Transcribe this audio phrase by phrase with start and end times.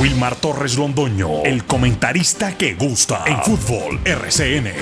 [0.00, 4.72] Wilmar Torres Londoño, el comentarista que gusta en fútbol RCN.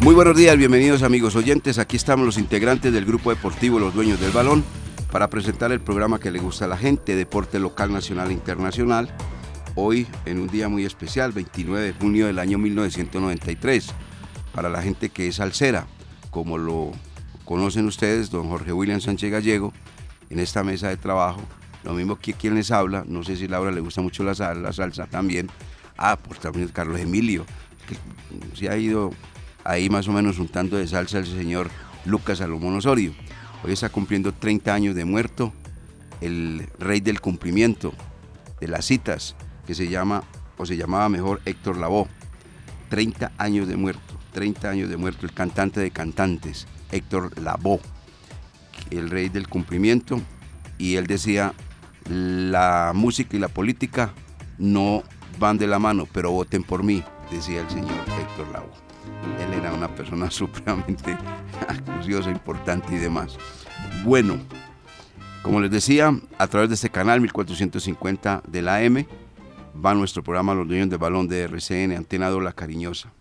[0.00, 1.78] Muy buenos días, bienvenidos amigos oyentes.
[1.78, 4.64] Aquí estamos los integrantes del grupo deportivo Los Dueños del Balón
[5.10, 9.12] para presentar el programa que le gusta a la gente, deporte local, nacional e internacional.
[9.80, 13.86] Hoy en un día muy especial, 29 de junio del año 1993,
[14.52, 15.86] para la gente que es salsera,
[16.30, 16.90] como lo
[17.44, 19.72] conocen ustedes, don Jorge William Sánchez Gallego,
[20.30, 21.40] en esta mesa de trabajo.
[21.84, 24.64] Lo mismo que quien les habla, no sé si Laura le gusta mucho la, sal-
[24.64, 25.48] la salsa también.
[25.96, 27.46] Ah, pues también Carlos Emilio,
[27.86, 29.12] que se ha ido
[29.62, 31.70] ahí más o menos untando de salsa el señor
[32.04, 33.12] Lucas Salomón Osorio.
[33.62, 35.52] Hoy está cumpliendo 30 años de muerto,
[36.20, 37.94] el rey del cumplimiento,
[38.60, 39.36] de las citas,
[39.68, 40.24] que se llama,
[40.56, 42.08] o se llamaba mejor Héctor Lavoe.
[42.88, 47.78] 30 años de muerto, 30 años de muerto, el cantante de cantantes, Héctor Lavoe,
[48.90, 50.22] el rey del cumplimiento,
[50.78, 51.52] y él decía,
[52.08, 54.14] la música y la política
[54.56, 55.02] no
[55.38, 58.72] van de la mano, pero voten por mí, decía el señor Héctor Lavoe.
[59.44, 61.14] Él era una persona supremamente
[61.68, 63.36] acuciosa, importante y demás.
[64.02, 64.38] Bueno,
[65.42, 69.06] como les decía, a través de este canal 1450 de la AM
[69.84, 73.12] va nuestro programa Los Dueños del Balón de RCN, Antena La Cariñosa.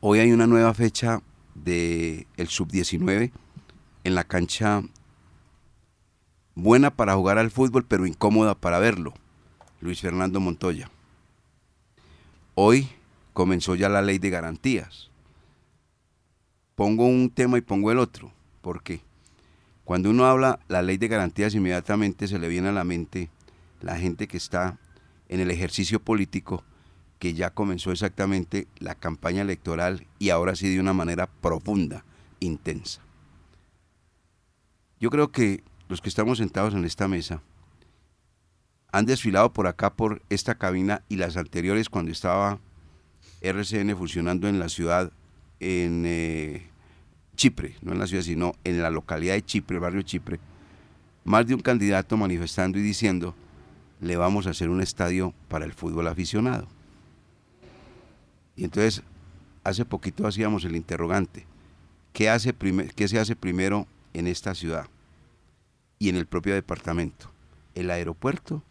[0.00, 1.22] Hoy hay una nueva fecha
[1.54, 3.32] del el Sub-19
[4.04, 4.82] en la cancha
[6.54, 9.14] buena para jugar al fútbol, pero incómoda para verlo.
[9.80, 10.90] Luis Fernando Montoya.
[12.54, 12.88] Hoy
[13.32, 15.10] comenzó ya la ley de garantías.
[16.74, 18.32] Pongo un tema y pongo el otro.
[18.62, 19.00] ¿Por qué?
[19.84, 23.30] Cuando uno habla la ley de garantías, inmediatamente se le viene a la mente
[23.80, 24.78] la gente que está
[25.28, 26.64] en el ejercicio político,
[27.18, 32.04] que ya comenzó exactamente la campaña electoral y ahora sí de una manera profunda,
[32.40, 33.00] intensa.
[35.00, 37.42] Yo creo que los que estamos sentados en esta mesa
[38.90, 42.58] han desfilado por acá, por esta cabina y las anteriores cuando estaba
[43.40, 45.12] RCN funcionando en la ciudad,
[45.60, 46.66] en eh,
[47.36, 50.40] Chipre, no en la ciudad, sino en la localidad de Chipre, el barrio Chipre,
[51.24, 53.34] más de un candidato manifestando y diciendo,
[54.00, 56.68] le vamos a hacer un estadio para el fútbol aficionado.
[58.56, 59.02] Y entonces,
[59.64, 61.46] hace poquito hacíamos el interrogante,
[62.12, 62.54] ¿qué, hace
[62.94, 64.88] qué se hace primero en esta ciudad
[65.98, 67.30] y en el propio departamento?
[67.74, 68.62] ¿El aeropuerto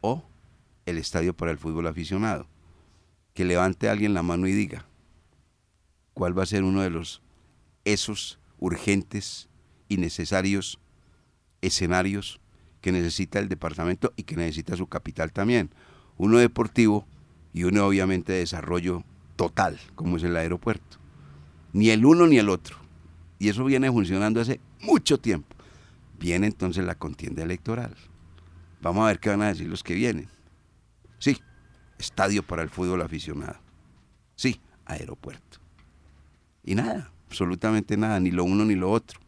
[0.00, 0.22] o
[0.86, 2.46] el estadio para el fútbol aficionado?
[3.34, 4.84] Que levante alguien la mano y diga,
[6.14, 7.22] ¿cuál va a ser uno de los
[7.84, 9.48] esos urgentes
[9.88, 10.78] y necesarios
[11.60, 12.40] escenarios
[12.82, 15.70] que necesita el departamento y que necesita su capital también.
[16.18, 17.06] Uno deportivo
[17.54, 19.04] y uno obviamente de desarrollo
[19.36, 20.98] total, como es el aeropuerto.
[21.72, 22.76] Ni el uno ni el otro.
[23.38, 25.56] Y eso viene funcionando hace mucho tiempo.
[26.18, 27.96] Viene entonces la contienda electoral.
[28.82, 30.28] Vamos a ver qué van a decir los que vienen.
[31.18, 31.38] Sí,
[31.98, 33.58] estadio para el fútbol aficionado.
[34.34, 35.60] Sí, aeropuerto.
[36.64, 39.20] Y nada, absolutamente nada, ni lo uno ni lo otro.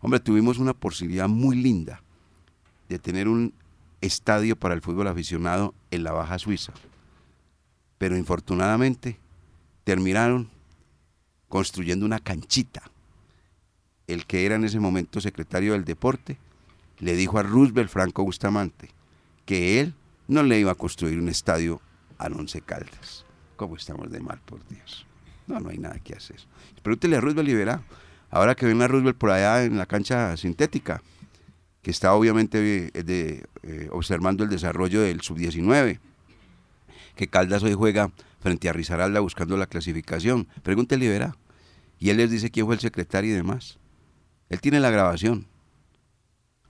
[0.00, 2.03] Hombre, tuvimos una posibilidad muy linda
[2.88, 3.54] de tener un
[4.00, 6.72] estadio para el fútbol aficionado en la Baja Suiza.
[7.98, 9.18] Pero infortunadamente
[9.84, 10.50] terminaron
[11.48, 12.82] construyendo una canchita.
[14.06, 16.36] El que era en ese momento secretario del deporte
[16.98, 18.90] le dijo a Roosevelt Franco Bustamante
[19.46, 19.94] que él
[20.28, 21.80] no le iba a construir un estadio
[22.18, 23.24] a Once Caldas.
[23.56, 25.06] ¿Cómo estamos de mal, por Dios?
[25.46, 26.36] No, no hay nada que hacer.
[26.82, 27.82] Pregúntele a Roosevelt y verá.
[28.30, 31.02] Ahora que ven a Roosevelt por allá en la cancha sintética,
[31.84, 36.00] que está obviamente eh, eh, observando el desarrollo del sub-19,
[37.14, 40.48] que Caldas hoy juega frente a Rizaralda buscando la clasificación.
[40.62, 41.36] Pregúntele y verá.
[42.00, 43.78] Y él les dice quién fue el secretario y demás.
[44.48, 45.46] Él tiene la grabación.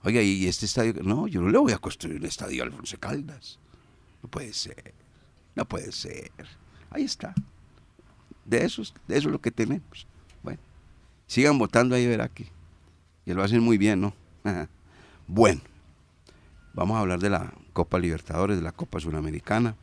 [0.03, 0.93] Oiga, ¿y este estadio?
[1.01, 3.57] No, yo no le voy a construir un estadio a Alfonso Caldas.
[4.21, 4.93] No puede ser.
[5.55, 6.29] No puede ser.
[6.89, 7.33] Ahí está.
[8.43, 10.07] De eso, de eso es lo que tenemos.
[10.43, 10.59] Bueno,
[11.25, 12.47] sigan votando ahí, verá que,
[13.23, 14.13] que lo hacen muy bien, ¿no?
[15.27, 15.61] Bueno,
[16.75, 19.75] vamos a hablar de la Copa Libertadores, de la Copa Sudamericana.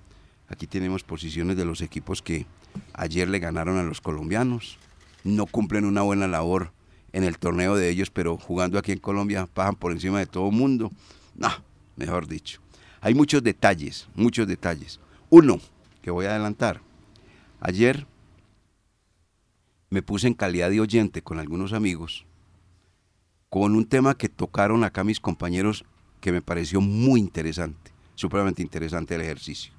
[0.49, 2.47] Aquí tenemos posiciones de los equipos que
[2.93, 4.79] ayer le ganaron a los colombianos.
[5.25, 6.71] No cumplen una buena labor
[7.13, 10.49] en el torneo de ellos, pero jugando aquí en Colombia pasan por encima de todo
[10.53, 10.93] mundo.
[11.35, 11.51] No,
[11.97, 12.61] mejor dicho.
[13.01, 15.01] Hay muchos detalles, muchos detalles.
[15.29, 15.59] Uno,
[16.03, 16.81] que voy a adelantar.
[17.59, 18.07] Ayer
[19.91, 22.27] me puse en calidad de oyente con algunos amigos
[23.53, 25.85] con un tema que tocaron acá mis compañeros
[26.23, 29.75] que me pareció muy interesante, supremamente interesante el ejercicio.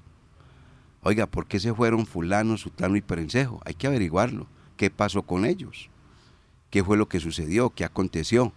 [1.02, 3.60] Oiga, ¿por qué se fueron fulano, sutano y perencejo?
[3.64, 4.46] Hay que averiguarlo.
[4.76, 5.90] ¿Qué pasó con ellos?
[6.70, 7.70] ¿Qué fue lo que sucedió?
[7.70, 8.52] ¿Qué aconteció?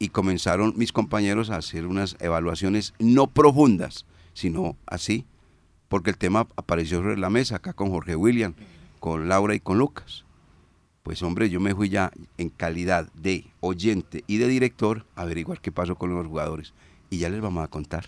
[0.00, 4.04] Y comenzaron mis compañeros a hacer unas evaluaciones no profundas,
[4.34, 5.26] sino así,
[5.88, 8.54] porque el tema apareció sobre la mesa acá con Jorge William,
[8.98, 10.24] con Laura y con Lucas.
[11.02, 15.60] Pues hombre, yo me fui ya en calidad de oyente y de director a averiguar
[15.60, 16.74] qué pasó con los jugadores.
[17.10, 18.06] Y ya les vamos a contar.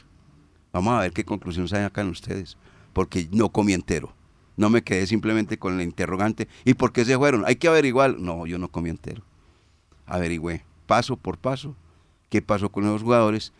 [0.72, 2.56] Vamos a ver qué conclusión sacan ustedes.
[2.92, 4.12] Porque no comí entero.
[4.56, 6.46] No me quedé simplemente con el interrogante.
[6.64, 7.44] ¿Y por qué se fueron?
[7.46, 8.18] Hay que averiguar.
[8.18, 9.22] No, yo no comí entero.
[10.06, 11.74] Averigüé paso por paso
[12.30, 13.52] qué pasó con los jugadores.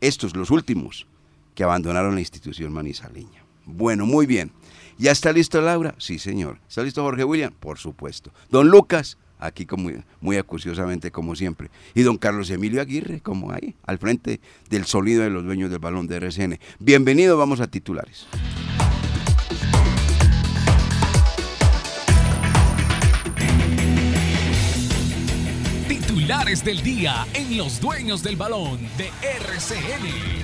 [0.00, 1.06] Estos, los últimos,
[1.54, 3.44] que abandonaron la institución manizaleña.
[3.66, 4.50] Bueno, muy bien.
[5.00, 5.94] ¿Ya está listo Laura?
[5.96, 6.58] Sí, señor.
[6.68, 7.54] ¿Está listo Jorge William?
[7.58, 8.32] Por supuesto.
[8.50, 11.70] Don Lucas, aquí como, muy acuciosamente como siempre.
[11.94, 15.78] Y don Carlos Emilio Aguirre, como ahí, al frente del sonido de los dueños del
[15.78, 16.60] balón de RCN.
[16.78, 18.26] Bienvenido, vamos a titulares.
[25.88, 30.39] Titulares del día en los dueños del balón de RCN.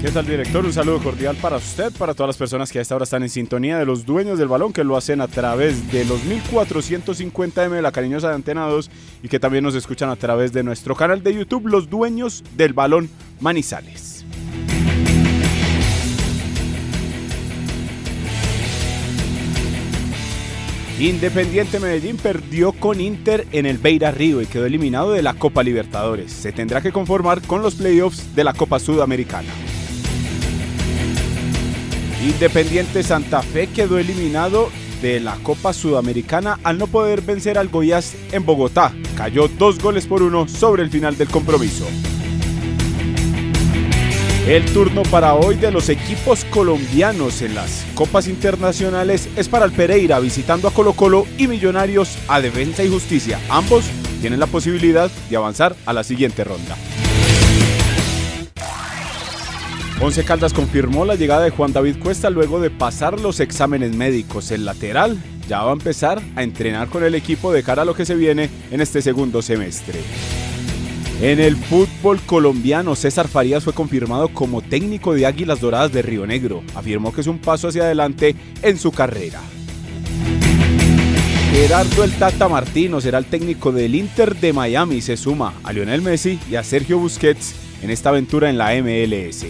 [0.00, 0.64] ¿Qué tal, director?
[0.64, 3.28] Un saludo cordial para usted, para todas las personas que a esta hora están en
[3.28, 7.82] sintonía de los dueños del balón, que lo hacen a través de los 1450M de
[7.82, 8.90] la cariñosa de Antena 2
[9.24, 12.74] y que también nos escuchan a través de nuestro canal de YouTube, Los Dueños del
[12.74, 13.10] Balón
[13.40, 14.24] Manizales.
[21.00, 25.64] Independiente Medellín perdió con Inter en el Beira Río y quedó eliminado de la Copa
[25.64, 26.32] Libertadores.
[26.32, 29.48] Se tendrá que conformar con los playoffs de la Copa Sudamericana.
[32.22, 34.70] Independiente Santa Fe quedó eliminado
[35.00, 38.92] de la Copa Sudamericana al no poder vencer al Goiás en Bogotá.
[39.16, 41.86] Cayó dos goles por uno sobre el final del compromiso.
[44.48, 49.72] El turno para hoy de los equipos colombianos en las copas internacionales es para el
[49.72, 53.38] Pereira visitando a Colo Colo y Millonarios a Defensa y Justicia.
[53.50, 53.84] Ambos
[54.20, 56.76] tienen la posibilidad de avanzar a la siguiente ronda.
[60.00, 64.52] Once Caldas confirmó la llegada de Juan David Cuesta luego de pasar los exámenes médicos.
[64.52, 65.18] El lateral
[65.48, 68.14] ya va a empezar a entrenar con el equipo de cara a lo que se
[68.14, 69.98] viene en este segundo semestre.
[71.20, 76.28] En el fútbol colombiano, César Farías fue confirmado como técnico de Águilas Doradas de Río
[76.28, 76.62] Negro.
[76.76, 79.40] Afirmó que es un paso hacia adelante en su carrera.
[81.50, 85.00] Gerardo El Tata Martino será el técnico del Inter de Miami.
[85.00, 89.44] Se suma a Lionel Messi y a Sergio Busquets en esta aventura en la MLS.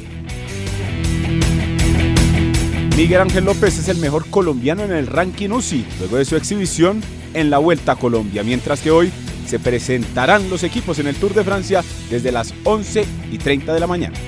[2.99, 7.00] Miguel Ángel López es el mejor colombiano en el ranking UCI, luego de su exhibición
[7.33, 9.12] en la Vuelta a Colombia, mientras que hoy
[9.47, 13.79] se presentarán los equipos en el Tour de Francia desde las 11 y 30 de
[13.79, 14.19] la mañana.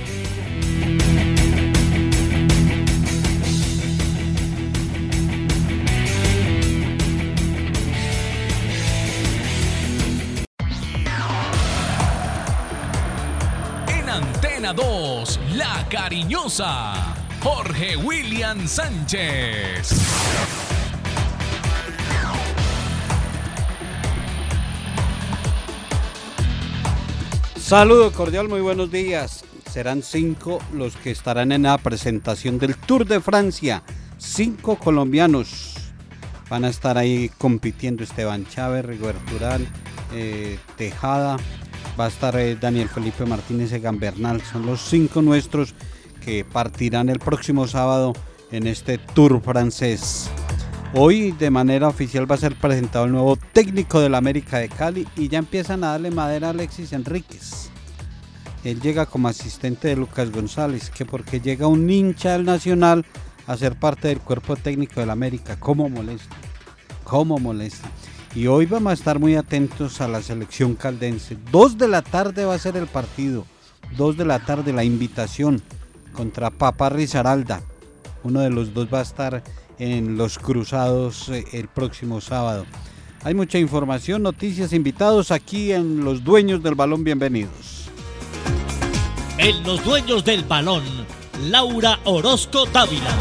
[13.89, 19.95] En Antena 2, La Cariñosa, Jorge William Sánchez.
[27.57, 29.45] Saludo cordial, muy buenos días.
[29.71, 33.83] Serán cinco los que estarán en la presentación del Tour de Francia.
[34.19, 35.77] Cinco colombianos
[36.51, 38.05] van a estar ahí compitiendo.
[38.05, 39.67] Esteban Chávez, Rigoberto Urán,
[40.13, 41.39] eh, Tejada,
[41.99, 44.43] va a estar eh, Daniel Felipe Martínez Egan Bernal.
[44.43, 45.75] Son los cinco nuestros
[46.21, 48.13] que partirán el próximo sábado
[48.53, 50.31] en este Tour francés.
[50.93, 55.07] Hoy de manera oficial va a ser presentado el nuevo técnico del América de Cali
[55.17, 57.71] y ya empiezan a darle madera a Alexis Enríquez.
[58.65, 63.07] Él llega como asistente de Lucas González, que porque llega un hincha del Nacional
[63.47, 65.59] a ser parte del cuerpo técnico del América.
[65.59, 66.37] ¿Cómo molesta?
[67.05, 67.89] ¿Cómo molesta?
[68.35, 71.37] Y hoy vamos a estar muy atentos a la selección caldense.
[71.51, 73.47] Dos de la tarde va a ser el partido.
[73.97, 75.63] Dos de la tarde la invitación
[76.13, 77.63] contra Papa Rizaralda.
[78.23, 79.43] Uno de los dos va a estar
[79.79, 82.67] en los cruzados eh, el próximo sábado.
[83.23, 87.05] Hay mucha información, noticias, invitados aquí en Los Dueños del Balón.
[87.05, 87.91] Bienvenidos.
[89.39, 90.85] En Los Dueños del Balón,
[91.49, 93.15] Laura Orozco Dávila.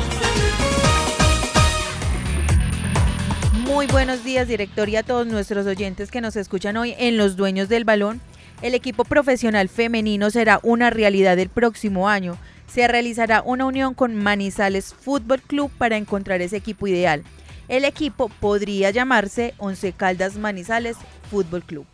[3.65, 7.36] Muy buenos días, director, y a todos nuestros oyentes que nos escuchan hoy en Los
[7.36, 8.19] Dueños del Balón.
[8.62, 12.38] El equipo profesional femenino será una realidad el próximo año
[12.72, 17.24] se realizará una unión con Manizales Fútbol Club para encontrar ese equipo ideal.
[17.68, 20.98] El equipo podría llamarse Once Caldas Manizales
[21.30, 21.86] Fútbol Club.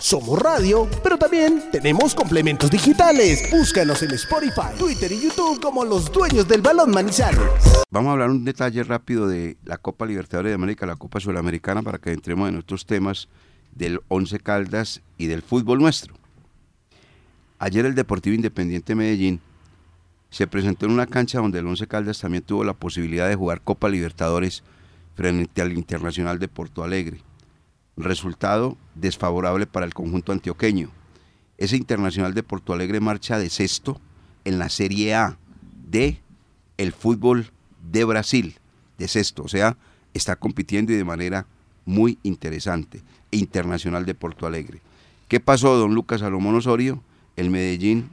[0.00, 3.48] Somos radio, pero también tenemos complementos digitales.
[3.50, 7.40] Búscanos en Spotify, Twitter y YouTube como los dueños del balón Manizales.
[7.88, 11.82] Vamos a hablar un detalle rápido de la Copa Libertadores de América, la Copa Sudamericana,
[11.82, 13.28] para que entremos en otros temas
[13.74, 16.14] del Once Caldas y del fútbol nuestro.
[17.58, 19.40] Ayer el Deportivo Independiente Medellín
[20.30, 23.60] se presentó en una cancha donde el Once Caldas también tuvo la posibilidad de jugar
[23.60, 24.62] Copa Libertadores
[25.14, 27.20] frente al Internacional de Porto Alegre.
[27.96, 30.90] Resultado desfavorable para el conjunto antioqueño.
[31.58, 34.00] Ese Internacional de Porto Alegre marcha de sexto
[34.44, 35.38] en la Serie A
[35.88, 36.18] de
[36.78, 37.50] el fútbol
[37.90, 38.58] de Brasil,
[38.98, 39.76] de sexto, o sea,
[40.14, 41.46] está compitiendo y de manera
[41.84, 43.02] muy interesante.
[43.32, 44.80] Internacional de Porto Alegre.
[45.26, 47.02] ¿Qué pasó, don Lucas Salomón Osorio?
[47.36, 48.10] El Medellín,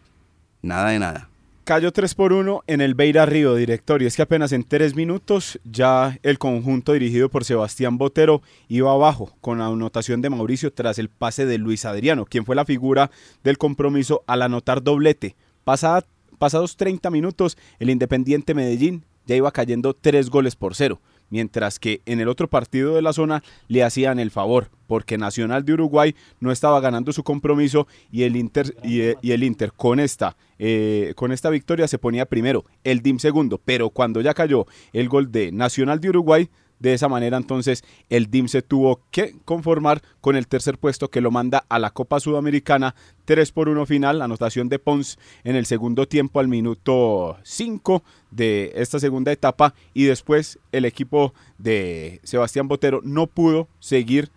[0.62, 1.30] nada de nada.
[1.66, 4.96] Cayó 3 por 1 en el Beira Río, director, y es que apenas en 3
[4.96, 10.74] minutos ya el conjunto dirigido por Sebastián Botero iba abajo con la anotación de Mauricio
[10.74, 13.12] tras el pase de Luis Adriano, quien fue la figura
[13.44, 15.36] del compromiso al anotar doblete.
[15.64, 22.02] pasados 30 minutos, el Independiente Medellín ya iba cayendo 3 goles por 0 mientras que
[22.06, 26.16] en el otro partido de la zona le hacían el favor, porque Nacional de Uruguay
[26.40, 31.32] no estaba ganando su compromiso y el Inter, y, el Inter con esta, eh, con
[31.32, 35.52] esta victoria se ponía primero, el DIM segundo, pero cuando ya cayó el gol de
[35.52, 40.48] Nacional de Uruguay, de esa manera entonces el DIM se tuvo que conformar con el
[40.48, 42.96] tercer puesto que lo manda a la Copa Sudamericana
[43.26, 48.72] 3 por 1 final, anotación de Pons en el segundo tiempo al minuto 5 de
[48.76, 54.32] esta segunda etapa y después el equipo de Sebastián Botero no pudo seguir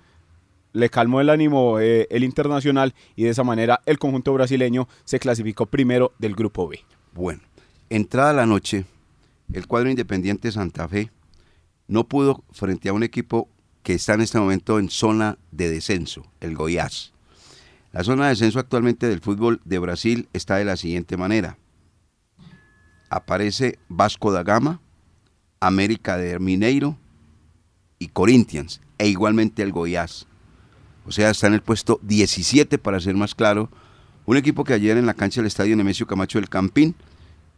[0.73, 5.19] le calmó el ánimo eh, el internacional y de esa manera el conjunto brasileño se
[5.19, 6.81] clasificó primero del grupo B.
[7.13, 7.43] Bueno,
[7.91, 8.87] entrada la noche,
[9.53, 11.11] el cuadro independiente Santa Fe
[11.93, 13.49] no pudo frente a un equipo
[13.83, 17.13] que está en este momento en zona de descenso, el Goiás.
[17.93, 21.59] La zona de descenso actualmente del fútbol de Brasil está de la siguiente manera.
[23.11, 24.81] Aparece Vasco da Gama,
[25.61, 26.97] América de Mineiro
[27.99, 30.27] y Corinthians, e igualmente el Goiás.
[31.05, 33.69] O sea, está en el puesto 17 para ser más claro.
[34.25, 36.95] Un equipo que ayer en la cancha del estadio Nemesio Camacho del Campín,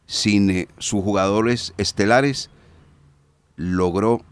[0.06, 2.50] sin eh, sus jugadores estelares,
[3.56, 4.22] logró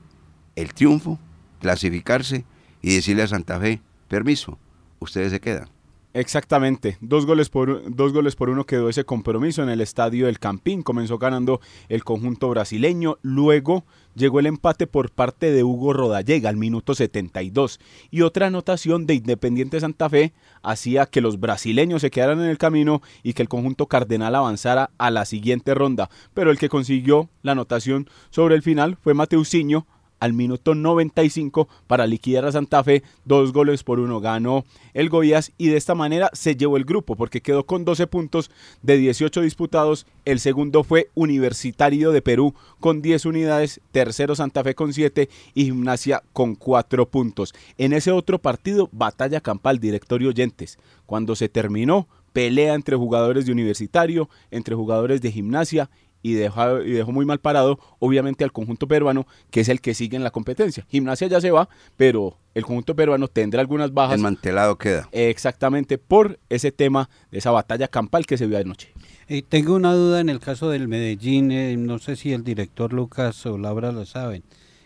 [0.57, 1.19] el triunfo,
[1.61, 2.45] clasificarse
[2.81, 4.59] y decirle a Santa Fe, permiso,
[4.99, 5.72] ustedes se quedan.
[6.15, 10.39] Exactamente, dos goles, por, dos goles por uno quedó ese compromiso en el estadio del
[10.39, 16.51] Campín, comenzó ganando el conjunto brasileño, luego llegó el empate por parte de Hugo Rodallega
[16.51, 22.11] al minuto 72 y otra anotación de Independiente Santa Fe hacía que los brasileños se
[22.11, 26.51] quedaran en el camino y que el conjunto cardenal avanzara a la siguiente ronda, pero
[26.51, 29.87] el que consiguió la anotación sobre el final fue Mateusinho
[30.23, 34.65] al minuto 95 para liquidar a Santa Fe, dos goles por uno ganó
[34.95, 38.49] el Goiás y de esta manera se llevó el grupo porque quedó con 12 puntos
[38.83, 44.77] de 18 disputados, el segundo fue Universitario de Perú con 10 unidades, tercero Santa Fe
[44.77, 47.53] con 7 y Gimnasia con 4 puntos.
[47.77, 50.79] En ese otro partido, batalla campal, directorio oyentes.
[51.05, 55.91] Cuando se terminó, pelea entre jugadores de Universitario, entre jugadores de Gimnasia
[56.23, 59.95] y dejó, y dejó muy mal parado, obviamente, al conjunto peruano, que es el que
[59.95, 60.87] sigue en la competencia.
[60.89, 64.13] Gimnasia ya se va, pero el conjunto peruano tendrá algunas bajas.
[64.13, 65.09] Desmantelado queda.
[65.13, 68.93] Exactamente, por ese tema de esa batalla campal que se vio anoche.
[69.29, 72.93] Eh, tengo una duda en el caso del Medellín, eh, no sé si el director
[72.93, 74.45] Lucas o Laura lo saben.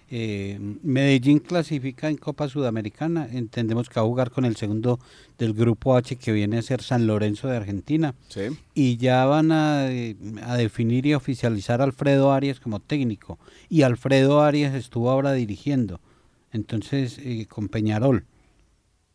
[0.08, 5.00] Eh, Medellín clasifica en Copa Sudamericana, entendemos que va a jugar con el segundo
[5.36, 8.14] del grupo H que viene a ser San Lorenzo de Argentina.
[8.74, 9.86] Y ya van a,
[10.56, 13.38] definir y oficializar a Alfredo Arias como técnico.
[13.68, 16.00] Y Alfredo Arias estuvo ahora dirigiendo,
[16.52, 18.24] entonces eh, con Peñarol.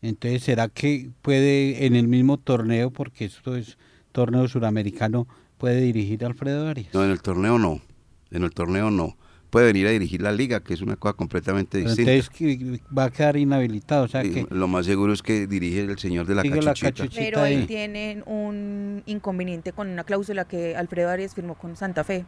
[0.01, 3.77] Entonces, ¿será que puede en el mismo torneo, porque esto es
[4.11, 6.93] torneo suramericano, puede dirigir a Alfredo Arias?
[6.93, 7.79] No, en el torneo no.
[8.31, 9.15] En el torneo no
[9.51, 12.11] puede venir a dirigir la liga, que es una cosa completamente distinta.
[12.11, 14.05] Entonces va a quedar inhabilitado.
[14.05, 17.13] O sea que lo más seguro es que dirige el señor de la cachuchita.
[17.15, 22.25] Pero él tiene un inconveniente con una cláusula que Alfredo Arias firmó con Santa Fe.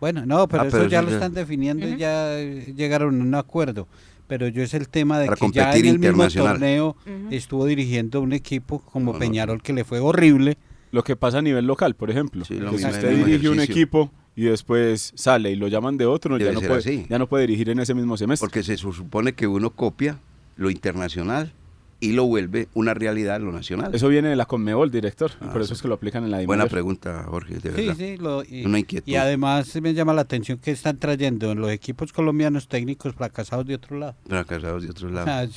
[0.00, 3.88] Bueno, no, pero, ah, eso ya lo están definiendo y ya llegaron a un acuerdo.
[4.26, 6.96] Pero yo es el tema de que ya en el mismo torneo
[7.30, 10.58] estuvo dirigiendo un equipo como Peñarol que le fue horrible.
[10.90, 12.44] Lo que pasa a nivel local, por ejemplo.
[12.44, 16.60] si usted dirige un equipo y después sale y lo llaman de otro, ya no,
[16.60, 18.46] puede, ya no puede dirigir en ese mismo semestre.
[18.46, 20.18] Porque se supone que uno copia
[20.56, 21.52] lo internacional
[22.00, 23.94] y lo vuelve una realidad lo nacional.
[23.94, 26.32] Eso viene de la Conmebol, director, y por ah, eso es que lo aplican en
[26.32, 27.94] la Buena pregunta, Jorge, de verdad.
[27.96, 29.10] Sí, sí, y, una inquietud.
[29.10, 33.66] Y además me llama la atención que están trayendo en los equipos colombianos técnicos fracasados
[33.66, 34.16] de otro lado.
[34.26, 35.48] Fracasados de otro lado.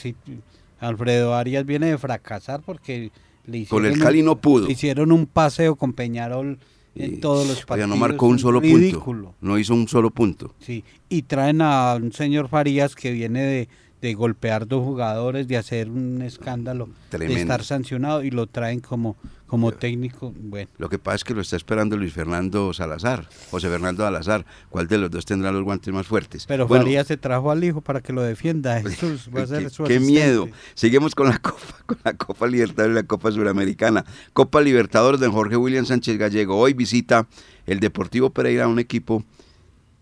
[0.80, 3.12] Alfredo Arias viene de fracasar porque
[3.46, 4.68] le Con hicieron, el Cali no pudo.
[4.68, 6.60] le hicieron un paseo con Peñarol
[7.00, 7.90] en todos los partidos.
[7.90, 9.32] no marcó un solo ridículo.
[9.32, 9.36] punto.
[9.42, 10.54] No hizo un solo punto.
[10.60, 13.70] Sí, y traen a un señor Farías que viene de,
[14.02, 17.36] de golpear dos jugadores, de hacer un escándalo, Tremendo.
[17.36, 19.16] de estar sancionado y lo traen como,
[19.48, 20.34] como técnico.
[20.38, 24.46] Bueno, Lo que pasa es que lo está esperando Luis Fernando Salazar, José Fernando Salazar.
[24.70, 26.46] ¿Cuál de los dos tendrá los guantes más fuertes?
[26.46, 28.82] pero Bueno, Farías se trajo al hijo para que lo defienda.
[28.82, 30.50] Jesús va a ser qué, su qué miedo.
[30.76, 34.06] Seguimos con la Copa, con la Copa Libertadores y la Copa Suramericana.
[34.34, 36.58] Copa Libertadores de Jorge William Sánchez Gallego.
[36.58, 37.28] Hoy visita
[37.66, 39.24] el Deportivo Pereira, un equipo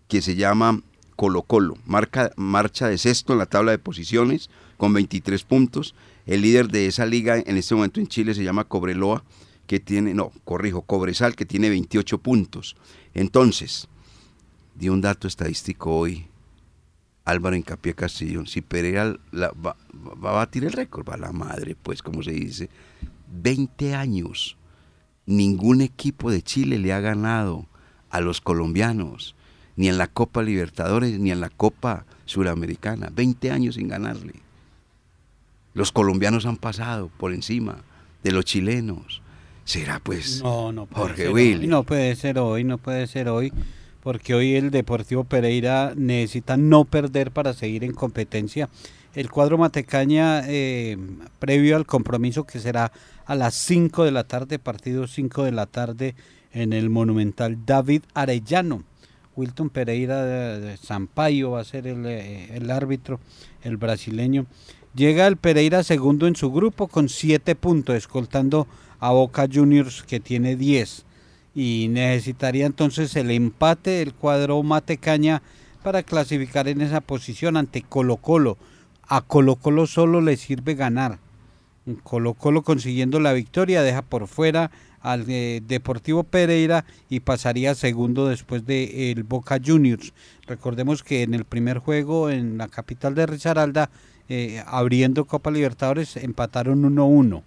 [0.08, 0.82] que se llama
[1.14, 1.76] Colo Colo.
[1.86, 5.94] Marca, marcha de sexto en la tabla de posiciones con 23 puntos.
[6.26, 9.24] El líder de esa liga en este momento en Chile se llama Cobreloa,
[9.66, 12.76] que tiene, no, corrijo, Cobresal, que tiene 28 puntos.
[13.14, 13.88] Entonces,
[14.74, 16.26] di un dato estadístico hoy
[17.24, 19.76] Álvaro Incapié Castillo, si Pereira va,
[20.24, 22.70] va a batir el récord, va a la madre, pues, como se dice,
[23.32, 24.56] 20 años,
[25.26, 27.66] ningún equipo de Chile le ha ganado
[28.10, 29.34] a los colombianos,
[29.74, 34.45] ni en la Copa Libertadores, ni en la Copa Suramericana, 20 años sin ganarle.
[35.76, 37.84] Los colombianos han pasado por encima
[38.22, 39.20] de los chilenos.
[39.66, 41.64] Será pues No, no puede Jorge ser Willy.
[41.64, 43.52] hoy, no puede ser hoy, no puede ser hoy,
[44.02, 48.70] porque hoy el Deportivo Pereira necesita no perder para seguir en competencia.
[49.14, 50.96] El cuadro Matecaña, eh,
[51.38, 52.90] previo al compromiso que será
[53.26, 56.14] a las 5 de la tarde, partido 5 de la tarde
[56.52, 58.82] en el Monumental David Arellano.
[59.36, 63.20] Wilton Pereira de, de Sampaio va a ser el, eh, el árbitro,
[63.62, 64.46] el brasileño.
[64.96, 68.66] Llega el Pereira segundo en su grupo con 7 puntos, escoltando
[68.98, 71.04] a Boca Juniors que tiene 10
[71.54, 75.42] y necesitaría entonces el empate del cuadro Matecaña
[75.82, 78.56] para clasificar en esa posición ante Colo Colo.
[79.06, 81.18] A Colo Colo solo le sirve ganar.
[82.02, 84.70] Colo Colo consiguiendo la victoria deja por fuera
[85.02, 90.14] al eh, Deportivo Pereira y pasaría segundo después de el Boca Juniors.
[90.46, 93.90] Recordemos que en el primer juego en la capital de Risaralda,
[94.28, 97.42] eh, abriendo Copa Libertadores, empataron 1-1.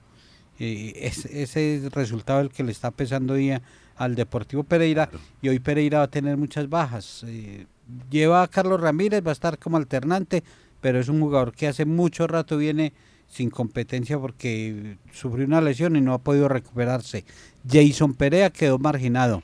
[0.60, 3.62] Eh, es, ese es el resultado el que le está pesando hoy a-
[3.96, 5.10] al Deportivo Pereira
[5.42, 7.24] y hoy Pereira va a tener muchas bajas.
[7.28, 7.65] Eh,
[8.10, 10.44] lleva a Carlos Ramírez, va a estar como alternante,
[10.82, 12.94] pero es un jugador que hace mucho rato viene
[13.28, 17.26] sin competencia porque sufrió una lesión y no ha podido recuperarse.
[17.70, 19.44] Jason Perea quedó marginado.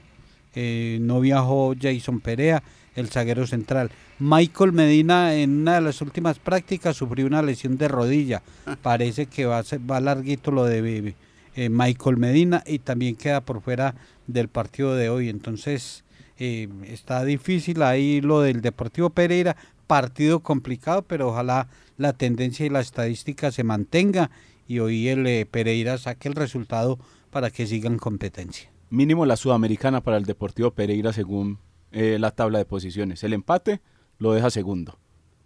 [0.56, 2.64] No viajó Jason Perea,
[2.96, 3.92] el zaguero central.
[4.20, 8.42] Michael Medina en una de las últimas prácticas sufrió una lesión de rodilla.
[8.82, 11.14] Parece que va a ser, va larguito lo de
[11.56, 13.96] eh, Michael Medina y también queda por fuera
[14.28, 15.30] del partido de hoy.
[15.30, 16.04] Entonces
[16.40, 19.56] eh, está difícil ahí lo del Deportivo Pereira.
[19.88, 24.32] Partido complicado, pero ojalá la tendencia y la estadística se mantenga
[24.68, 26.98] y hoy el eh, Pereira saque el resultado
[27.30, 28.70] para que siga en competencia.
[28.90, 31.60] Mínimo la sudamericana para el Deportivo Pereira según
[31.96, 33.24] eh, la tabla de posiciones.
[33.24, 33.82] El empate
[34.20, 34.92] lo deja segundo.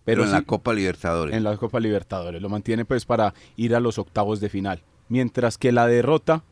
[0.03, 1.35] pero Pero en sí- la Copa Libertadores.
[1.35, 2.41] en la Copa Libertadores.
[2.41, 4.81] Lo mantiene pues para ir a los octavos de final.
[5.07, 6.43] Mientras que la derrota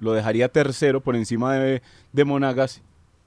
[0.00, 1.82] lo dejaría tercero por encima de,
[2.12, 2.80] de Monagas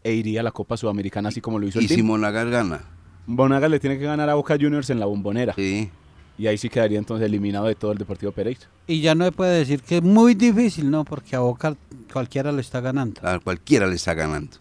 [0.03, 2.07] e iría a la Copa Sudamericana así como lo hizo y el si team.
[2.07, 2.81] Monagas gana.
[3.27, 5.53] Monagas le tiene que ganar a Boca Juniors en la bombonera.
[5.53, 5.89] Sí.
[6.37, 8.61] Y ahí sí quedaría entonces eliminado de todo el Deportivo Pereira.
[8.87, 11.05] Y ya no se puede decir que es muy difícil, ¿no?
[11.05, 11.75] Porque a Boca
[12.11, 13.21] cualquiera le está ganando.
[13.27, 14.57] A cualquiera le está ganando.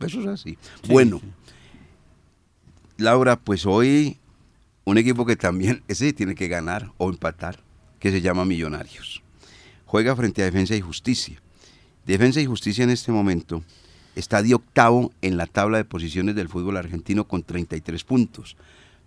[0.00, 0.58] Eso es así.
[0.82, 1.26] Sí, bueno, sí.
[2.98, 4.18] Laura, pues hoy
[4.84, 7.60] un equipo que también, ese tiene que ganar o empatar,
[7.98, 9.22] que se llama Millonarios.
[9.84, 11.40] Juega frente a Defensa y Justicia.
[12.06, 13.62] Defensa y Justicia en este momento
[14.14, 18.56] está de octavo en la tabla de posiciones del fútbol argentino con 33 puntos.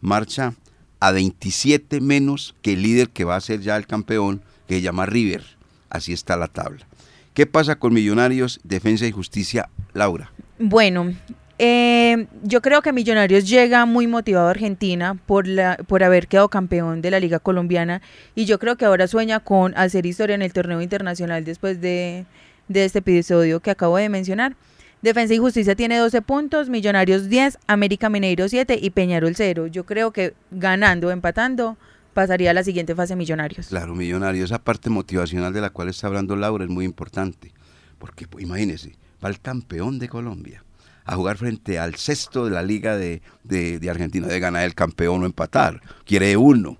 [0.01, 0.53] Marcha
[0.99, 4.81] a 27 menos que el líder que va a ser ya el campeón, que se
[4.81, 5.43] llama River.
[5.89, 6.85] Así está la tabla.
[7.33, 10.31] ¿Qué pasa con Millonarios, Defensa y Justicia, Laura?
[10.59, 11.13] Bueno,
[11.57, 16.49] eh, yo creo que Millonarios llega muy motivado a Argentina por, la, por haber quedado
[16.49, 18.01] campeón de la Liga Colombiana
[18.35, 22.25] y yo creo que ahora sueña con hacer historia en el torneo internacional después de,
[22.67, 24.55] de este episodio que acabo de mencionar.
[25.01, 29.67] Defensa y Justicia tiene 12 puntos, Millonarios 10, América Mineiro 7 y Peñarol 0.
[29.67, 31.77] Yo creo que ganando empatando
[32.13, 33.67] pasaría a la siguiente fase Millonarios.
[33.67, 34.43] Claro, millonario.
[34.43, 37.53] Esa parte motivacional de la cual está hablando Laura es muy importante.
[37.97, 40.63] Porque pues, imagínese, va el campeón de Colombia
[41.05, 44.75] a jugar frente al sexto de la Liga de, de- de Argentina, de ganar el
[44.75, 45.81] campeón o empatar.
[46.05, 46.77] Quiere uno.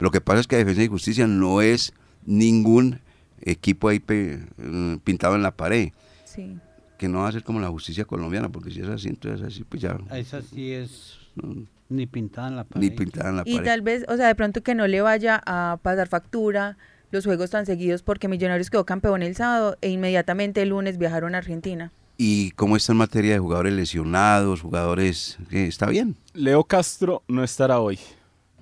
[0.00, 1.92] Lo que pasa es que Defensa y Justicia no es
[2.26, 3.00] ningún
[3.40, 5.90] equipo ahí pe- eh, pintado en la pared.
[6.24, 6.56] Sí.
[6.98, 9.64] Que no va a ser como la justicia colombiana, porque si es así, entonces así,
[9.64, 9.96] pues ya.
[10.12, 12.80] Esa sí es no, Ni pintada en la pared.
[12.88, 13.66] ni pintada en la Y pared.
[13.66, 16.78] tal vez, o sea, de pronto que no le vaya a pasar factura
[17.12, 21.34] los juegos tan seguidos porque Millonarios quedó campeón el sábado e inmediatamente el lunes viajaron
[21.34, 21.92] a Argentina.
[22.18, 25.38] ¿Y cómo está en materia de jugadores lesionados, jugadores...
[25.50, 26.16] ¿Está bien?
[26.34, 27.98] Leo Castro no estará hoy.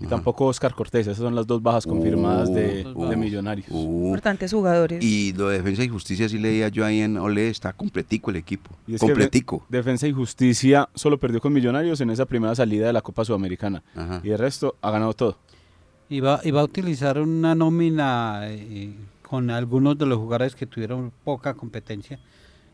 [0.00, 0.16] Y Ajá.
[0.16, 1.06] tampoco Oscar Cortés.
[1.06, 3.66] Esas son las dos bajas confirmadas de, Uh, de Millonarios.
[3.70, 5.04] Uh, Importantes jugadores.
[5.04, 8.36] y lo de Defensa y Justicia sí leía yo ahí en Ole, está completico el
[8.36, 8.70] equipo.
[8.86, 9.66] Y es que completico.
[9.68, 13.26] de- Defensa y Justicia solo perdió con Millonarios en esa primera salida de la Copa
[13.26, 13.82] Sudamericana.
[13.94, 14.20] Ajá.
[14.24, 15.36] Y el resto ha ganado todo.
[16.10, 18.92] Y va, y va a utilizar una nómina eh,
[19.22, 22.18] con algunos de los jugadores que tuvieron poca competencia.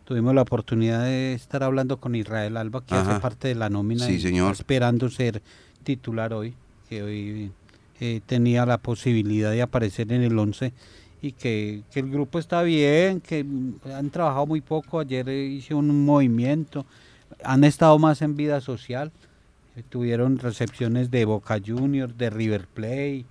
[0.04, 3.10] Tuvimos la oportunidad de estar hablando con Israel Alba, que Ajá.
[3.12, 4.52] hace parte de la nómina Sí, señor.
[4.52, 5.42] esperando ser
[5.82, 6.54] titular hoy,
[6.88, 7.50] que hoy
[8.00, 10.72] eh, tenía la posibilidad de aparecer en el 11
[11.20, 13.44] y que, que el grupo está bien, que
[13.92, 15.00] han trabajado muy poco.
[15.00, 16.86] Ayer eh, hice un movimiento,
[17.44, 19.12] han estado más en vida social.
[19.84, 23.24] Tuvieron recepciones de Boca Juniors, de River Plate,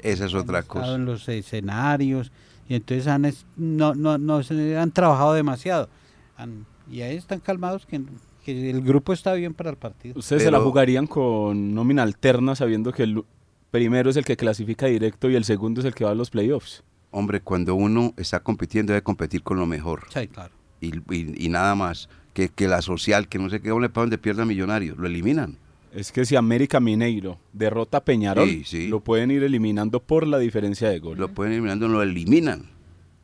[0.00, 0.94] Esa es otra han estado cosa.
[0.96, 2.32] en los escenarios
[2.68, 5.88] y entonces han es- no, no, no se han trabajado demasiado
[6.36, 8.02] Han- y ahí están calmados que,
[8.44, 12.54] que el grupo está bien para el partido Ustedes se la jugarían con nómina alterna
[12.56, 13.24] sabiendo que el
[13.70, 16.30] primero es el que clasifica directo y el segundo es el que va a los
[16.30, 16.82] playoffs.
[17.10, 20.04] Hombre, cuando uno está compitiendo debe competir con lo mejor.
[20.12, 22.08] sí claro Y, y- y nada más.
[22.34, 24.96] Que, que la social, que no sé qué, hombre, para donde pierda Millonarios.
[24.98, 25.58] Lo eliminan.
[25.94, 28.88] Es que si América Mineiro derrota a Peñarol, Sí, sí.
[28.88, 31.18] lo pueden ir eliminando por la diferencia de gol.
[31.18, 32.70] Lo pueden eliminando, lo eliminan.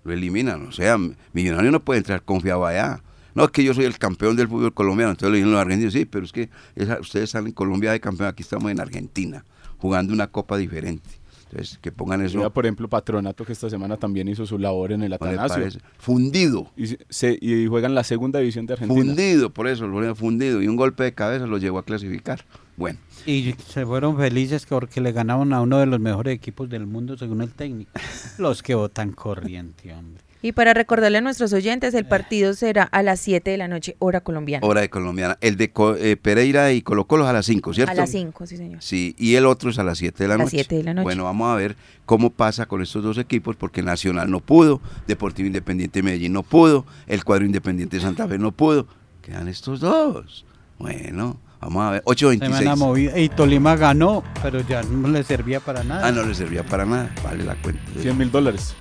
[0.05, 0.67] Lo eliminan.
[0.67, 0.99] O sea,
[1.33, 3.03] Millonario no puede entrar confiado allá.
[3.35, 5.93] No, es que yo soy el campeón del fútbol colombiano, entonces lo dicen los argentinos.
[5.95, 9.45] Sí, pero es que esa- ustedes están en Colombia de campeón, aquí estamos en Argentina,
[9.79, 11.09] jugando una copa diferente.
[11.51, 12.39] Entonces, que pongan eso.
[12.39, 15.39] Mira, por ejemplo, Patronato, que esta semana también hizo su labor en el ¿no le
[15.39, 15.81] Atanasio.
[15.99, 16.71] Fundido.
[16.77, 19.01] Y, se, y juegan la segunda división de Argentina.
[19.01, 20.63] Fundido, por eso, fundido.
[20.63, 22.45] Y un golpe de cabeza lo llevó a clasificar.
[22.77, 26.87] Bueno, y se fueron felices porque le ganaron a uno de los mejores equipos del
[26.87, 27.91] mundo según el técnico
[28.39, 33.03] los que votan corriente hombre Y para recordarle a nuestros oyentes, el partido será a
[33.03, 34.65] las 7 de la noche, hora colombiana.
[34.65, 35.37] hora de colombiana.
[35.41, 37.91] El de Co- eh, Pereira y Colo Colo es a las 5, ¿cierto?
[37.91, 38.81] A las 5, sí, señor.
[38.81, 40.59] Sí, y el otro es a las 7 de la A las noche.
[40.59, 41.03] 7 de la noche.
[41.03, 41.75] Bueno, vamos a ver
[42.07, 46.87] cómo pasa con estos dos equipos, porque Nacional no pudo, Deportivo Independiente Medellín no pudo,
[47.09, 48.87] el cuadro Independiente Santa Fe no pudo.
[49.23, 50.45] Quedan estos dos.
[50.79, 52.03] Bueno, vamos a ver.
[52.07, 52.77] Semana 8.26.
[52.77, 56.63] movida y Tolima ganó pero ya no le servía para nada Ah, no le servía
[56.65, 57.13] para nada.
[57.25, 57.83] Vale la cuenta.
[58.01, 58.77] 100 mil dólares.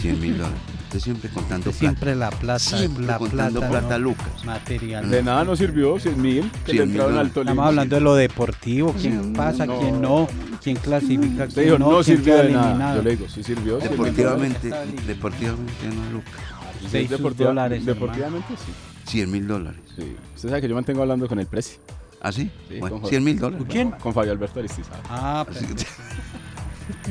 [0.00, 0.58] 100 mil dólares.
[0.84, 1.78] Usted siempre contando plata.
[1.78, 4.04] siempre la plata Siempre la contando plata, plata, ¿no?
[4.04, 4.44] Lucas.
[4.44, 6.50] material De nada nos sirvió 100 mil.
[6.64, 7.30] Que 100.000 le entraron al.
[7.30, 7.50] Tolima.
[7.52, 9.78] Estamos hablando de lo deportivo, quién pasa, no.
[9.80, 10.28] quién no,
[10.62, 12.64] quién clasifica, quién dijo, no, no, quién sirvió de nada.
[12.66, 12.96] eliminado.
[12.96, 13.80] Yo le digo, sí sirvió.
[13.80, 14.70] 100.000 Deportivamente,
[15.06, 16.32] deportivamente no, Lucas.
[16.80, 18.72] Sí, Seis deportiva- dólares, deportivamente sí.
[19.10, 19.80] 100 mil dólares.
[19.96, 20.16] sí.
[20.36, 21.78] Usted sabe que yo mantengo hablando con el precio.
[22.20, 22.50] ¿Ah, sí?
[22.68, 23.58] Sí, bueno, con- 100 mil dólares.
[23.64, 23.90] ¿Con quién?
[23.90, 25.00] Con Fabio Alberto Aristizábal.
[25.08, 25.84] Ah, que-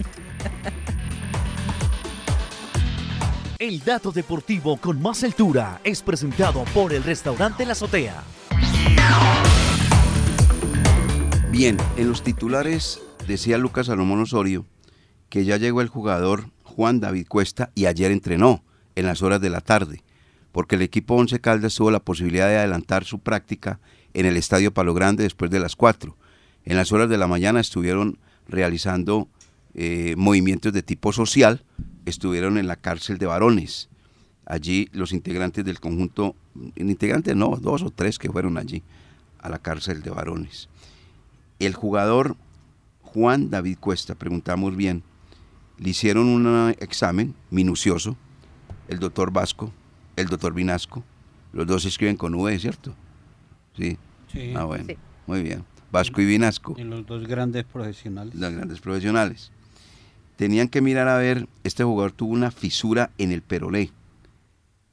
[3.64, 8.22] El dato deportivo con más altura es presentado por el restaurante La Azotea.
[11.50, 14.66] Bien, en los titulares decía Lucas Salomón Osorio
[15.30, 19.50] que ya llegó el jugador Juan David Cuesta y ayer entrenó en las horas de
[19.50, 20.04] la tarde,
[20.52, 23.80] porque el equipo Once Caldas tuvo la posibilidad de adelantar su práctica
[24.14, 26.18] en el Estadio Palo Grande después de las 4.
[26.66, 29.30] En las horas de la mañana estuvieron realizando
[29.74, 31.64] eh, movimientos de tipo social,
[32.06, 33.90] estuvieron en la cárcel de varones.
[34.46, 36.36] Allí los integrantes del conjunto,
[36.76, 38.84] integrantes no, dos o tres que fueron allí
[39.40, 40.68] a la cárcel de varones.
[41.60, 42.36] El jugador
[43.02, 45.04] Juan David Cuesta, preguntamos bien,
[45.78, 48.18] le hicieron un examen minucioso,
[48.88, 49.72] el doctor Vasco,
[50.18, 51.04] el doctor Vinasco,
[51.54, 52.94] los dos se escriben con V, ¿cierto?
[53.78, 53.98] Sí.
[54.32, 54.98] sí, Ah, bueno, Sí.
[55.28, 55.64] muy bien.
[55.92, 58.34] Vasco y Vinasco, y los dos grandes profesionales.
[58.36, 59.52] los grandes profesionales.
[60.36, 63.92] Tenían que mirar a ver, este jugador tuvo una fisura en el peroné,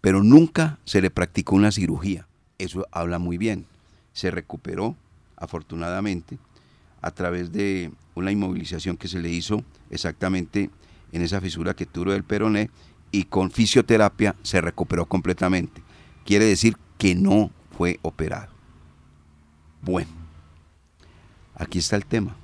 [0.01, 2.27] pero nunca se le practicó una cirugía.
[2.59, 3.67] Eso habla muy bien.
[4.13, 4.97] Se recuperó,
[5.37, 6.39] afortunadamente,
[7.01, 10.71] a través de una inmovilización que se le hizo exactamente
[11.13, 12.71] en esa fisura que tuvo del peroné
[13.11, 15.83] y con fisioterapia se recuperó completamente.
[16.25, 18.53] Quiere decir que no fue operado.
[19.83, 20.11] Bueno,
[21.55, 22.37] aquí está el tema.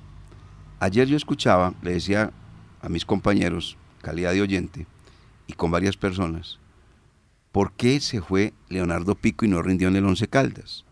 [0.79, 2.31] Ayer yo escuchaba, le decía
[2.81, 4.87] a mis compañeros, calidad de oyente,
[5.47, 6.59] y con varias personas,
[7.51, 10.85] ¿por qué se fue Leonardo Pico y no rindió en el Once Caldas?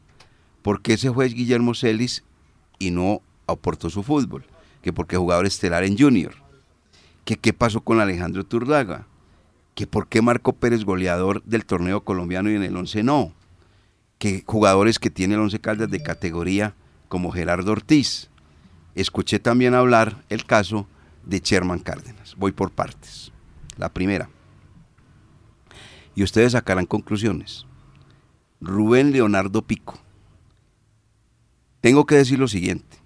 [0.61, 2.23] ¿Por qué se fue Guillermo Celis
[2.79, 4.45] y no aportó su fútbol?
[4.81, 6.33] Que porque jugador estelar en Junior.
[7.23, 9.05] Que qué pasó con Alejandro Turdaga.
[9.75, 13.31] Que por qué Marco Pérez goleador del torneo colombiano y en el Once no.
[14.17, 16.73] Que jugadores que tiene el Once Caldas de categoría
[17.09, 18.29] como Gerardo Ortiz.
[18.95, 20.87] escuché también hablar el caso
[21.25, 22.35] de Sherman Cárdenas.
[22.37, 23.31] Voy por partes.
[23.77, 24.29] La primera.
[26.15, 27.65] Y ustedes sacarán conclusiones.
[28.61, 29.99] Rubén Leonardo Pico.
[31.81, 32.97] Tengo que decir lo siguiente.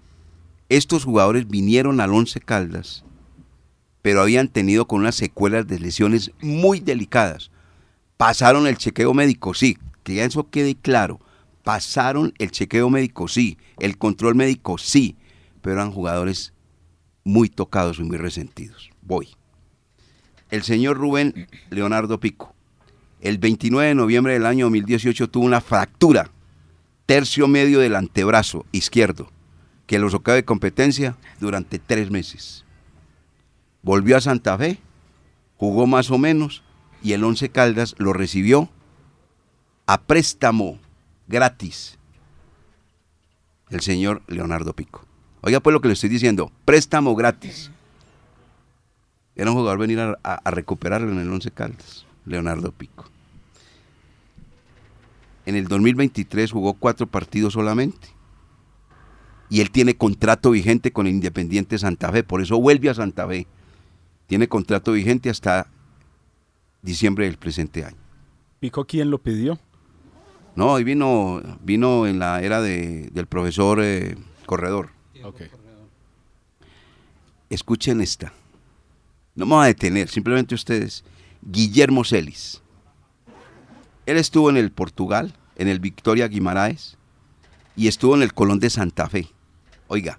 [0.68, 3.04] Estos jugadores vinieron al Once Caldas,
[4.02, 7.50] pero habían tenido con unas secuelas de lesiones muy delicadas.
[8.16, 11.20] Pasaron el chequeo médico, sí, que ya eso quede claro.
[11.64, 13.58] Pasaron el chequeo médico, sí.
[13.78, 15.16] El control médico, sí.
[15.60, 16.54] Pero eran jugadores
[17.24, 18.90] muy tocados y muy resentidos.
[19.02, 19.28] Voy.
[20.50, 22.54] El señor Rubén Leonardo Pico,
[23.20, 26.30] el 29 de noviembre del año 2018 tuvo una fractura
[27.06, 29.30] tercio medio del antebrazo izquierdo
[29.86, 32.64] que lo socava de competencia durante tres meses.
[33.82, 34.78] Volvió a Santa Fe,
[35.56, 36.62] jugó más o menos
[37.02, 38.70] y el Once Caldas lo recibió
[39.86, 40.78] a préstamo
[41.26, 41.98] gratis
[43.70, 45.09] el señor Leonardo Pico.
[45.42, 47.70] Oiga pues lo que le estoy diciendo, préstamo gratis.
[49.34, 53.06] Era un jugador venir a, a recuperarlo en el Once Caldas, Leonardo Pico.
[55.46, 58.08] En el 2023 jugó cuatro partidos solamente.
[59.48, 63.26] Y él tiene contrato vigente con el Independiente Santa Fe, por eso vuelve a Santa
[63.26, 63.46] Fe.
[64.26, 65.66] Tiene contrato vigente hasta
[66.82, 67.96] diciembre del presente año.
[68.60, 69.58] ¿Pico quién lo pidió?
[70.54, 74.90] No, hoy vino, vino en la era de- del profesor eh, Corredor.
[75.24, 75.42] Ok.
[77.48, 78.32] Escuchen esta.
[79.34, 81.04] No me voy a detener, simplemente ustedes.
[81.42, 82.62] Guillermo Celis.
[84.06, 86.96] Él estuvo en el Portugal, en el Victoria Guimaraes,
[87.76, 89.28] y estuvo en el Colón de Santa Fe.
[89.88, 90.18] Oiga,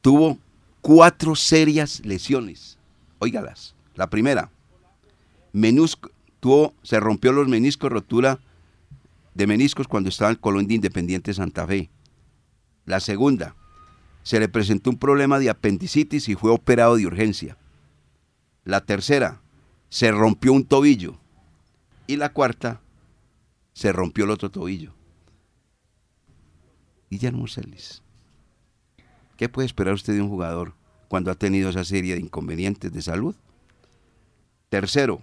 [0.00, 0.38] tuvo
[0.80, 2.78] cuatro serias lesiones.
[3.18, 3.74] Óigalas.
[3.94, 4.50] La primera,
[5.52, 6.10] menusco,
[6.40, 8.38] tuvo, se rompió los meniscos, rotura
[9.34, 11.90] de meniscos cuando estaba en el Colón de Independiente Santa Fe.
[12.84, 13.56] La segunda,
[14.26, 17.56] se le presentó un problema de apendicitis y fue operado de urgencia.
[18.64, 19.40] La tercera,
[19.88, 21.16] se rompió un tobillo.
[22.08, 22.80] Y la cuarta,
[23.72, 24.92] se rompió el otro tobillo.
[27.08, 28.02] Guillermo Celis.
[29.36, 30.74] ¿Qué puede esperar usted de un jugador
[31.06, 33.36] cuando ha tenido esa serie de inconvenientes de salud?
[34.70, 35.22] Tercero,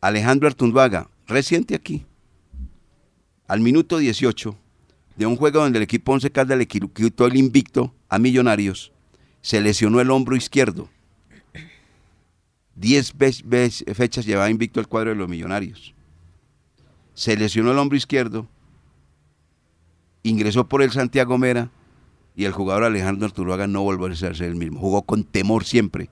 [0.00, 2.04] Alejandro Artunduaga, reciente aquí.
[3.46, 4.58] Al minuto 18
[5.16, 8.92] de un juego donde el equipo Once Caldas le qui- quitó el invicto a Millonarios,
[9.40, 10.88] se lesionó el hombro izquierdo.
[12.74, 13.12] Diez
[13.94, 15.94] fechas llevaba invicto el cuadro de los Millonarios.
[17.14, 18.48] Se lesionó el hombro izquierdo,
[20.22, 21.70] ingresó por el Santiago Mera
[22.34, 24.80] y el jugador Alejandro Arturuaga no volvió a ser el mismo.
[24.80, 26.08] Jugó con temor siempre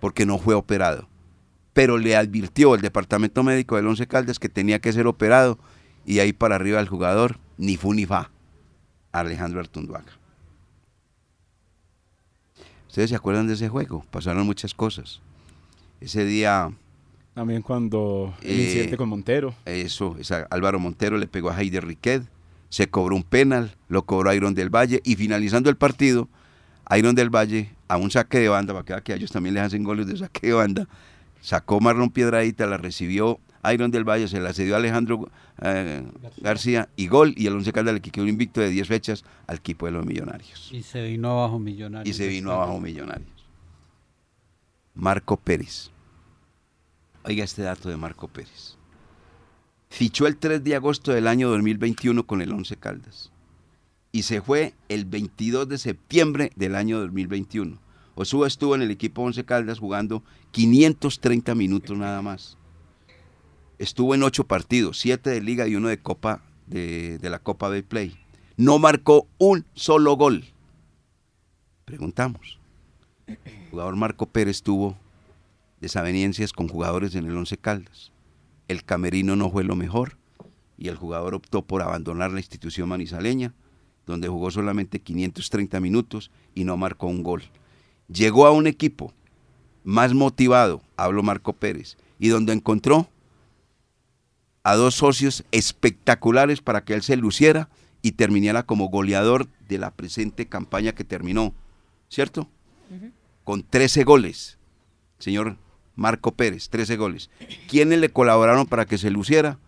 [0.00, 1.08] porque no fue operado.
[1.72, 5.58] Pero le advirtió el departamento médico del Once Caldas que tenía que ser operado
[6.08, 8.30] y ahí para arriba el jugador ni fu ni fa.
[9.12, 10.10] Alejandro Artunduaga.
[12.88, 14.04] ¿Ustedes se acuerdan de ese juego?
[14.10, 15.20] Pasaron muchas cosas.
[16.00, 16.72] Ese día,
[17.34, 19.54] También cuando el Eh, incidente con Montero.
[19.64, 22.22] eso, esa- Álvaro Montero le pegó a Heider Riquet,
[22.68, 26.28] se cobró un penal, lo cobró Iron del Valle y finalizando el partido,
[26.96, 29.84] Iron del Valle, a un saque de banda, para que a ellos también les hacen
[29.84, 30.88] goles de saque de banda,
[31.40, 33.38] sacó Marlon Piedradita, la recibió
[33.72, 35.30] Iron del Valle, se la cedió a Alejandro
[35.62, 36.04] eh,
[36.38, 39.56] García y gol, y el Once Caldas le quitó un invicto de 10 fechas al
[39.56, 40.70] equipo de los Millonarios.
[40.72, 42.08] Y se vino abajo Millonarios.
[42.08, 43.46] Y se vino abajo Millonarios.
[44.94, 45.90] Marco Pérez.
[47.24, 48.76] Oiga este dato de Marco Pérez.
[49.88, 53.30] Fichó el 3 de agosto del año 2021 con el Once Caldas.
[54.12, 57.78] Y se fue el 22 de septiembre del año 2021.
[58.16, 62.57] Osúa estuvo en el equipo Once Caldas jugando 530 minutos nada más.
[63.78, 67.84] Estuvo en ocho partidos, siete de liga y uno de Copa de, la Copa de
[67.84, 68.16] Play.
[68.56, 70.44] No marcó un solo gol.
[71.84, 72.58] Preguntamos.
[73.26, 73.38] El
[73.70, 74.96] jugador Marco Pérez tuvo
[75.80, 78.10] desavenencias con jugadores en el Once Caldas.
[78.66, 80.18] El camerino no fue lo mejor
[80.76, 83.54] y el jugador optó por abandonar la institución manizaleña,
[84.06, 87.44] donde jugó solamente 530 minutos y no marcó un gol.
[88.08, 89.12] Llegó a un equipo
[89.84, 93.08] más motivado, hablo Marco Pérez, y donde encontró
[94.62, 97.68] a dos socios espectaculares para que él se luciera
[98.02, 101.54] y terminara como goleador de la presente campaña que terminó,
[102.08, 102.48] ¿cierto?
[103.44, 104.58] Con 13 goles,
[105.18, 105.56] señor
[105.96, 107.30] Marco Pérez, 13 goles.
[107.68, 109.58] ¿Quiénes le colaboraron para que se luciera?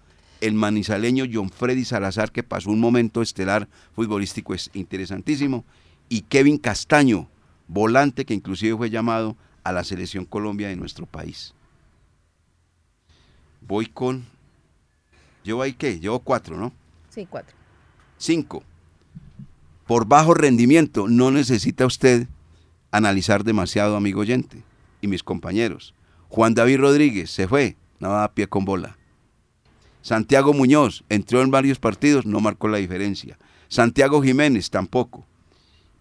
[0.41, 5.65] El manizaleño John Freddy Salazar, que pasó un momento estelar futbolístico es interesantísimo,
[6.09, 7.29] y Kevin Castaño,
[7.69, 11.55] volante que inclusive fue llamado a la selección Colombia de nuestro país.
[13.61, 14.27] Voy con
[15.45, 15.99] ¿Llevo ahí qué?
[15.99, 16.73] Llevo cuatro, ¿no?
[17.09, 17.57] Sí, cuatro.
[18.19, 18.63] Cinco.
[19.87, 21.09] por bajo rendimiento.
[21.09, 22.29] No necesita usted
[22.93, 24.63] analizar demasiado, amigo oyente
[25.01, 25.95] y mis compañeros.
[26.29, 28.97] Juan David Rodríguez se fue, nada a pie con bola.
[30.03, 33.37] Santiago Muñoz entró en varios partidos, no marcó la diferencia.
[33.69, 35.27] Santiago Jiménez tampoco.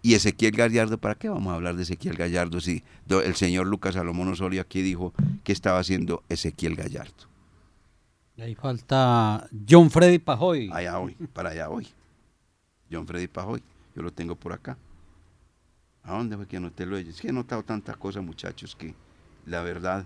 [0.02, 3.96] Y Ezequiel Gallardo, ¿para qué vamos a hablar de Ezequiel Gallardo si el señor Lucas
[3.96, 7.29] Salomón Osorio aquí dijo que estaba haciendo Ezequiel Gallardo?
[8.42, 10.70] Ahí falta John Freddy Pajoy.
[10.72, 11.88] Allá hoy, para allá hoy.
[12.92, 13.62] John Freddy Pajoy,
[13.96, 14.78] yo lo tengo por acá.
[16.04, 18.96] ¿A dónde fue que anoté lo Es que he notado tantas cosas, muchachos, que
[19.46, 20.06] la verdad,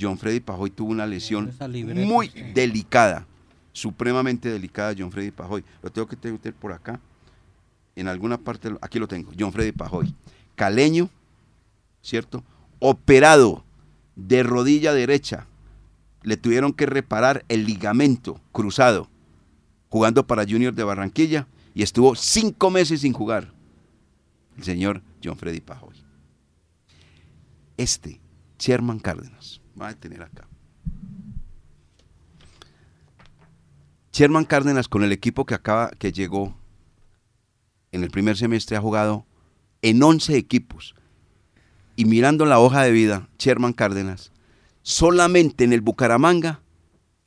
[0.00, 1.52] John Freddy Pajoy tuvo una lesión
[1.94, 3.26] muy delicada,
[3.72, 5.62] supremamente delicada, John Freddy Pajoy.
[5.82, 7.00] Lo tengo que tener por acá
[7.94, 10.14] en alguna parte, aquí lo tengo, John Freddy Pajoy,
[10.54, 11.10] caleño,
[12.00, 12.44] ¿cierto?
[12.78, 13.64] Operado
[14.14, 15.46] de rodilla derecha,
[16.22, 19.08] le tuvieron que reparar el ligamento cruzado,
[19.88, 23.52] jugando para Junior de Barranquilla, y estuvo cinco meses sin jugar,
[24.56, 25.94] el señor John Freddy Pajoy.
[27.76, 28.20] Este,
[28.58, 30.48] Sherman Cárdenas, va a tener acá.
[34.12, 36.56] Sherman Cárdenas con el equipo que acaba, que llegó
[37.92, 39.26] en el primer semestre ha jugado
[39.82, 40.94] en 11 equipos.
[41.96, 44.32] Y mirando la hoja de vida, Sherman Cárdenas,
[44.88, 46.62] solamente en el Bucaramanga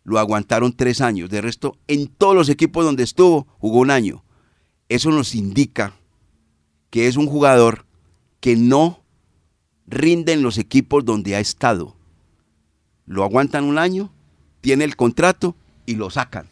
[0.04, 1.30] lo aguantaron tres años.
[1.30, 4.24] De resto, en todos los equipos donde estuvo, jugó un año.
[4.89, 5.93] Eso nos indica
[6.89, 7.86] que es un jugador
[8.39, 9.04] que no
[9.86, 11.95] rinde en los equipos donde ha estado.
[13.06, 14.12] Lo aguantan un año,
[14.62, 16.47] tiene el contrato y lo sacan.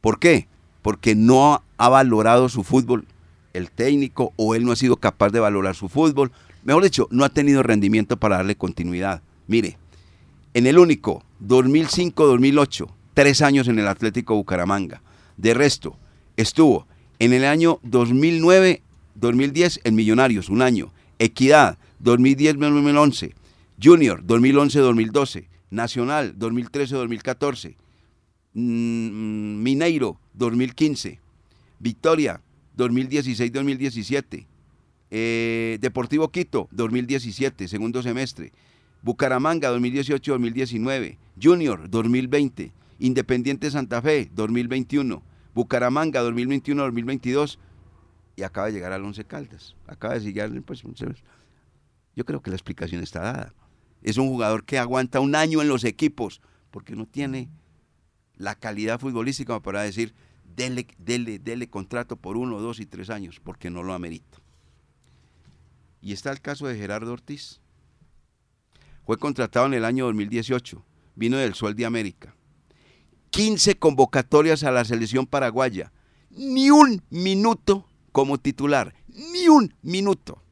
[0.00, 0.46] ¿Por qué?
[0.82, 3.06] Porque no ha valorado su fútbol
[3.54, 6.30] el técnico o él no ha sido capaz de valorar su fútbol.
[6.62, 9.20] Mejor dicho, no ha tenido rendimiento para darle continuidad.
[9.48, 9.78] Mire,
[10.58, 15.02] en el único, 2005-2008, tres años en el Atlético Bucaramanga.
[15.36, 15.96] De resto,
[16.36, 16.88] estuvo
[17.20, 20.90] en el año 2009-2010 en Millonarios, un año.
[21.20, 23.34] Equidad, 2010-2011.
[23.80, 25.46] Junior, 2011-2012.
[25.70, 27.76] Nacional, 2013-2014.
[28.54, 31.20] Mm, Mineiro, 2015.
[31.78, 32.40] Victoria,
[32.76, 34.46] 2016-2017.
[35.12, 38.50] Eh, Deportivo Quito, 2017, segundo semestre.
[39.02, 41.18] Bucaramanga, 2018-2019.
[41.40, 42.72] Junior, 2020.
[42.98, 45.22] Independiente Santa Fe, 2021.
[45.54, 47.58] Bucaramanga, 2021-2022.
[48.36, 49.76] Y acaba de llegar al Once Caldas.
[49.86, 50.82] Acaba de llegar, pues,
[52.14, 53.54] yo creo que la explicación está dada.
[54.02, 57.48] Es un jugador que aguanta un año en los equipos porque no tiene
[58.36, 60.14] la calidad futbolística para decir,
[60.56, 64.38] dele, dele, dele contrato por uno, dos y tres años, porque no lo amerita.
[66.00, 67.60] Y está el caso de Gerardo Ortiz.
[69.08, 72.36] Fue contratado en el año 2018, vino del Sol de América.
[73.30, 75.94] 15 convocatorias a la selección paraguaya,
[76.28, 80.42] ni un minuto como titular, ni un minuto.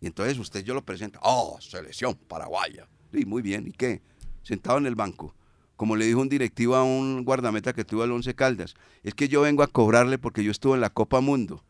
[0.00, 2.88] Y entonces usted yo lo presenta, oh, selección paraguaya.
[3.12, 4.00] Y muy bien, ¿y qué?
[4.42, 5.34] Sentado en el banco
[5.76, 9.28] como le dijo un directivo a un guardameta que tuvo el Once Caldas, es que
[9.28, 11.64] yo vengo a cobrarle porque yo estuve en la Copa Mundo.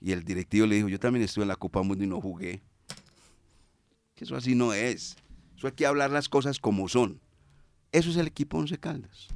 [0.00, 2.60] Y el directivo le dijo, yo también estuve en la Copa Mundo y no jugué.
[4.16, 5.16] Eso así no es.
[5.58, 7.20] Eso hay que hablar las cosas como son.
[7.90, 9.26] Eso es el equipo Once Caldas.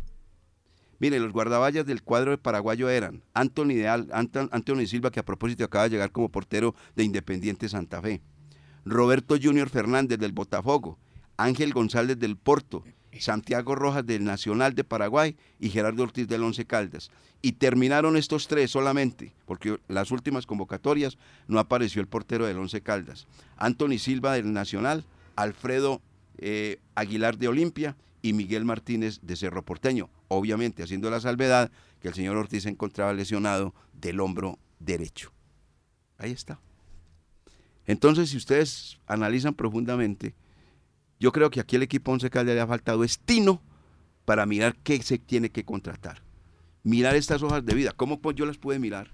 [1.01, 5.65] Mire, los guardaballas del cuadro de paraguayo eran Anthony, de Anthony Silva, que a propósito
[5.65, 8.23] acaba de llegar como portero de Independiente Santa Fe,
[8.85, 10.97] Roberto Junior Fernández del Botafogo,
[11.37, 12.85] Ángel González del Porto,
[13.19, 17.11] Santiago Rojas del Nacional de Paraguay y Gerardo Ortiz del Once Caldas.
[17.43, 22.81] Y terminaron estos tres solamente, porque las últimas convocatorias no apareció el portero del Once
[22.81, 23.27] Caldas.
[23.57, 25.05] Anthony Silva del Nacional,
[25.35, 26.01] Alfredo
[26.39, 30.11] eh, Aguilar de Olimpia y Miguel Martínez de Cerro Porteño.
[30.29, 35.33] Obviamente haciendo la salvedad que el señor Ortiz se encontraba lesionado del hombro derecho.
[36.19, 36.61] Ahí está.
[37.87, 40.35] Entonces, si ustedes analizan profundamente,
[41.19, 43.61] yo creo que aquí el equipo Once Caldas le ha faltado estino
[44.25, 46.23] para mirar qué se tiene que contratar.
[46.85, 47.93] Mirar estas hojas de vida.
[47.97, 49.11] ¿Cómo yo las puedo mirar?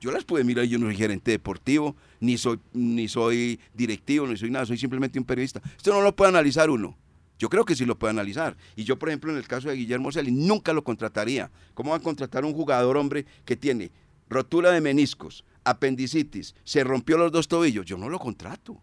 [0.00, 4.36] Yo las puedo mirar, yo no soy gerente deportivo, ni soy, ni soy directivo, ni
[4.36, 5.62] soy nada, soy simplemente un periodista.
[5.76, 6.96] Esto no lo puede analizar uno.
[7.38, 8.56] Yo creo que sí lo puede analizar.
[8.76, 11.50] Y yo, por ejemplo, en el caso de Guillermo Celi, nunca lo contrataría.
[11.74, 13.90] ¿Cómo va a contratar un jugador, hombre, que tiene
[14.28, 17.86] rotura de meniscos, apendicitis, se rompió los dos tobillos?
[17.86, 18.80] Yo no lo contrato.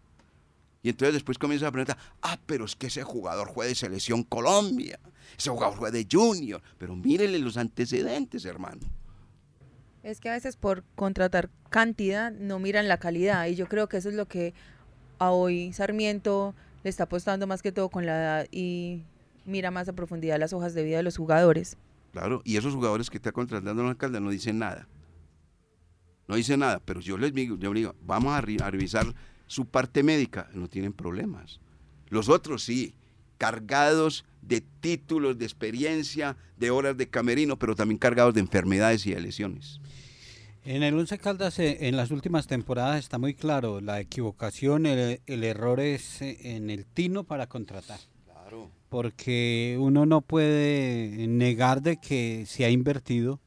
[0.82, 4.24] Y entonces después comienza a preguntar, ah, pero es que ese jugador fue de Selección
[4.24, 4.98] Colombia,
[5.38, 8.80] ese jugador fue de Junior, pero mírenle los antecedentes, hermano.
[10.02, 13.98] Es que a veces por contratar cantidad no miran la calidad y yo creo que
[13.98, 14.52] eso es lo que
[15.18, 19.02] a hoy Sarmiento le está apostando más que todo con la edad y
[19.44, 21.76] mira más a profundidad las hojas de vida de los jugadores.
[22.12, 24.88] Claro, y esos jugadores que está contratando el alcalde no dicen nada.
[26.26, 29.06] no dice nada, pero yo les digo, yo digo vamos a, a revisar
[29.46, 31.60] su parte médica, no tienen problemas.
[32.08, 32.94] Los otros sí,
[33.42, 39.12] cargados de títulos, de experiencia, de horas de camerino, pero también cargados de enfermedades y
[39.12, 39.80] de lesiones.
[40.64, 45.18] En el Once Caldas eh, en las últimas temporadas está muy claro, la equivocación, el,
[45.26, 47.98] error es eh, en el tino para contratar.
[48.26, 48.70] Claro.
[48.88, 53.40] Porque uno no puede negar de que se ha invertido,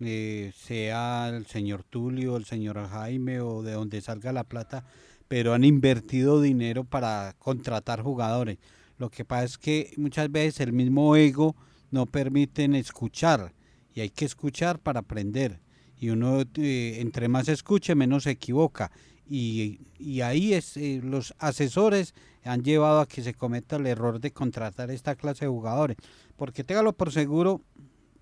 [0.00, 4.86] eh, sea el señor Tulio, el señor Jaime o de donde salga la plata,
[5.28, 8.58] pero han invertido dinero para contratar jugadores.
[8.96, 11.54] Lo que pasa es que muchas veces el mismo ego
[11.90, 13.54] no permiten escuchar
[13.94, 15.60] y hay que escuchar para aprender.
[16.00, 18.90] Y uno, eh, entre más escuche, menos se equivoca.
[19.30, 19.80] Y,
[20.22, 22.14] ahí es, eh, los asesores
[22.44, 25.98] han llevado a que se cometa el error de contratar esta clase de jugadores.
[26.36, 27.60] Porque téngalo por seguro,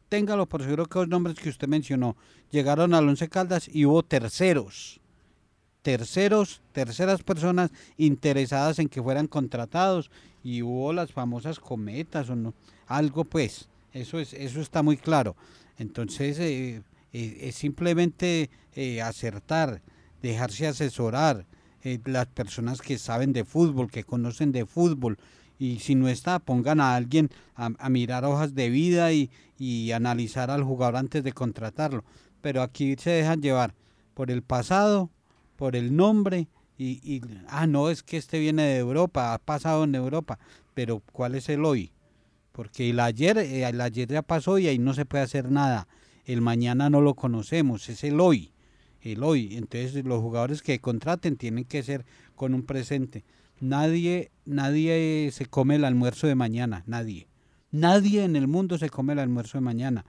[0.09, 2.17] téngalo por seguro que los nombres que usted mencionó
[2.51, 5.01] llegaron al Once Caldas y hubo terceros
[5.87, 10.11] terceros, terceras personas interesadas en que fueran contratados
[10.43, 12.55] y hubo las famosas cometas o no,
[12.89, 15.37] algo pues, eso es, eso está muy claro.
[15.79, 16.83] Entonces eh,
[17.13, 19.81] eh, es simplemente eh, acertar,
[20.23, 21.47] dejarse asesorar,
[22.05, 25.19] las personas que saben de fútbol, que conocen de fútbol,
[25.57, 30.51] y si no está, pongan a alguien a, mirar hojas de vida y, y analizar
[30.51, 32.05] al jugador antes de contratarlo.
[32.41, 33.73] Pero aquí se dejan llevar
[34.15, 35.11] por el pasado,
[35.57, 36.49] por el nombre
[36.79, 40.39] y, ah, no, es que este viene de Europa, ha pasado en Europa,
[40.75, 41.93] pero ¿cuál es el hoy?
[42.53, 45.89] Porque el ayer, eh, el ayer ya pasó y ahí no se puede hacer nada.
[46.25, 48.53] El mañana no lo conocemos, es el hoy,
[49.01, 49.57] el hoy.
[49.57, 52.05] Entonces los jugadores que contraten tienen que ser
[52.35, 53.25] con un presente.
[53.59, 57.29] Nadie, nadie se come el almuerzo de mañana, nadie.
[57.71, 60.05] Nadie en el mundo se come el almuerzo de mañana.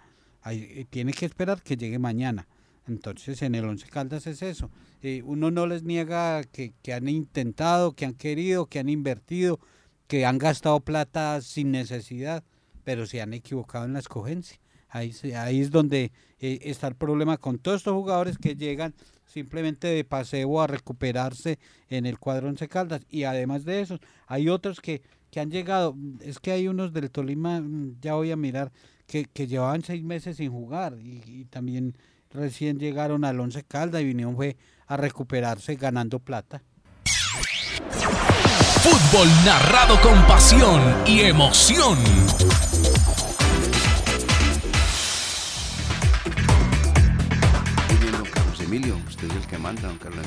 [0.49, 2.47] Eh, tiene que esperar que llegue mañana.
[2.87, 4.71] Entonces en el Once Caldas es eso.
[5.01, 9.59] Eh, uno no les niega que, han intentado, que han querido, que han invertido,
[10.07, 12.43] que han gastado plata sin necesidad,
[12.83, 14.59] pero se han equivocado en la escogencia.
[14.89, 19.87] Ahí, ahí es donde eh, está el problema con todos estos jugadores que llegan simplemente
[19.87, 21.59] de paseo a recuperarse
[21.89, 23.05] en el cuadro Once Caldas.
[23.09, 27.11] Y además de eso, hay otros que, que han llegado, es que hay unos del
[27.11, 28.71] Tolima, mm, ya voy a mirar,
[29.05, 31.95] que, que llevaban seis meses sin jugar y también
[32.31, 34.57] recién llegaron al Once Caldas y vinieron fue
[34.87, 36.61] a recuperarse ganando plata.
[38.81, 41.97] Fútbol narrado con pasión y emoción.
[48.67, 50.25] Emilio, usted es el que manda, don Carlos.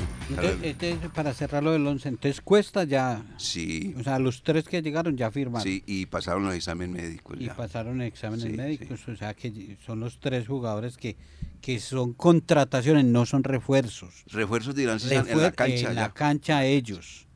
[0.63, 3.23] Entonces, para cerrarlo del 11, entonces cuesta ya.
[3.37, 3.93] Sí.
[3.99, 5.61] O sea, los tres que llegaron ya firmaron.
[5.61, 7.37] Sí, y pasaron los exámenes médicos.
[7.39, 11.17] Y pasaron exámenes médicos, o sea que son los tres jugadores que,
[11.61, 14.23] que son contrataciones, no son refuerzos.
[14.31, 15.89] Refuerzos dirán en la cancha.
[15.89, 17.27] En la cancha ellos.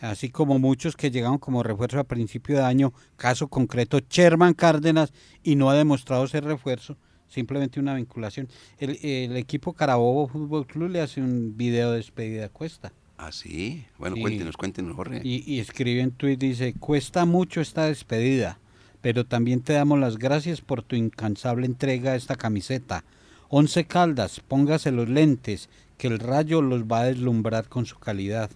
[0.00, 5.14] Así como muchos que llegaron como refuerzo a principio de año, caso concreto, Sherman Cárdenas,
[5.42, 6.98] y no ha demostrado ser refuerzo
[7.32, 8.48] simplemente una vinculación.
[8.78, 12.92] El, equipo Carabobo Fútbol Club le hace un video de despedida a Cuesta.
[13.16, 13.86] Ah, sí.
[13.98, 15.20] Bueno, cuéntenos, cuéntenos, Jorge.
[15.24, 18.58] Y, y escribe en tweet, dice, cuesta mucho esta despedida,
[19.00, 23.04] pero también te damos las gracias por tu incansable entrega a esta camiseta.
[23.48, 25.68] Once Caldas, póngase los lentes,
[25.98, 28.50] que el rayo los va a deslumbrar con su calidad.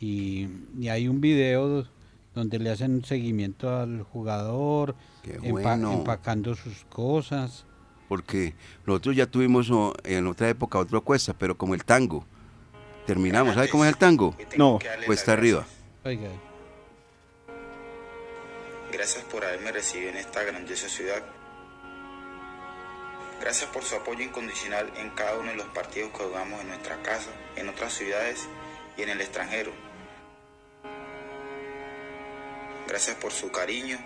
[0.00, 0.48] Y,
[0.88, 1.84] hay un video
[2.34, 4.94] donde le hacen un seguimiento al jugador,
[5.42, 7.66] empacando sus cosas
[8.08, 8.54] porque
[8.86, 9.68] nosotros ya tuvimos
[10.04, 12.24] en otra época otro cuesta, pero como el tango,
[13.06, 13.54] terminamos.
[13.54, 14.36] ¿Sabe cómo es el tango?
[14.56, 14.78] No.
[15.06, 15.66] Cuesta arriba.
[16.04, 16.30] Oiga.
[18.92, 21.22] Gracias por haberme recibido en esta grandiosa ciudad.
[23.40, 27.02] Gracias por su apoyo incondicional en cada uno de los partidos que jugamos en nuestra
[27.02, 28.48] casa, en otras ciudades
[28.96, 29.72] y en el extranjero.
[32.88, 33.98] Gracias por su cariño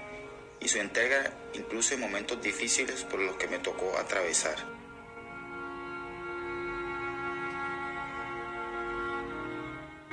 [0.61, 4.57] y su entrega incluso en momentos difíciles por los que me tocó atravesar.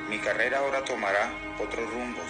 [0.10, 1.30] Mi carrera ahora tomará
[1.60, 2.26] otros rumbos,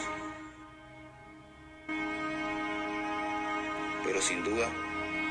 [4.03, 4.67] pero sin duda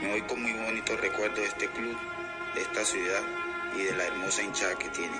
[0.00, 1.96] me voy con muy bonitos recuerdos de este club,
[2.54, 3.22] de esta ciudad
[3.74, 5.16] y de la hermosa hinchada que tiene.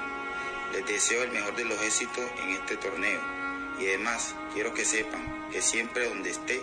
[0.72, 3.20] Les deseo el mejor de los éxitos en este torneo
[3.80, 6.60] y además quiero que sepan que siempre donde esté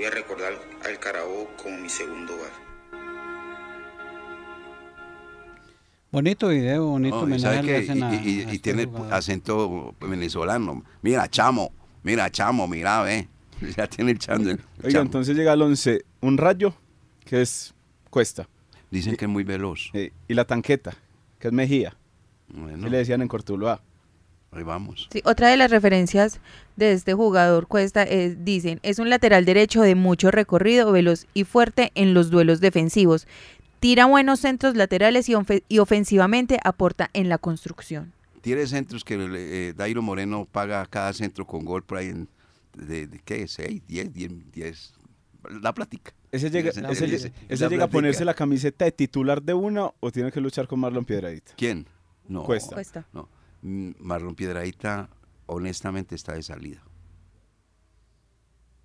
[0.00, 0.54] voy a recordar
[0.86, 2.50] al Carabobo como mi segundo hogar.
[6.10, 10.82] Bonito video, bonito y, tiene acento venezolano.
[11.02, 11.70] Mira, chamo,
[12.02, 13.28] mira, chamo, mira, ve.
[13.76, 14.42] Ya tiene el chamo.
[14.82, 16.72] Oiga, entonces llega al 11 un rayo,
[17.26, 17.74] que es
[18.08, 18.48] cuesta.
[18.90, 19.90] Dicen que es muy veloz.
[19.92, 20.96] y la tanqueta.
[21.38, 21.94] que es Mejía.
[22.48, 23.82] Bueno, Y le decían en Cortuluá.
[24.52, 25.08] Ahí vamos.
[25.12, 26.40] Sí, otra de las referencias
[26.76, 31.44] de este jugador Cuesta es, dicen, es un lateral derecho de mucho recorrido, veloz y
[31.44, 33.26] fuerte en los duelos defensivos.
[33.80, 38.12] Tira buenos centros laterales y, ofe- y ofensivamente aporta en la construcción.
[38.42, 42.28] Tiene centros que eh, Dairo Moreno paga cada centro con gol por ahí en,
[42.76, 43.46] de, de ¿qué?
[43.46, 44.92] 6, 10, 10, 10.
[45.62, 46.12] La plática.
[46.32, 49.54] ¿Ese llega, Ese- ese, ese- ese la llega a ponerse la camiseta de titular de
[49.54, 51.52] una o tiene que luchar con Marlon Piedradita?
[51.56, 51.86] ¿Quién?
[52.28, 52.44] No.
[52.44, 52.74] Cuesta.
[52.74, 53.06] Cuesta.
[53.12, 53.28] No.
[53.62, 55.08] Mm, Marlon Piedradita,
[55.46, 56.82] honestamente, está de salida.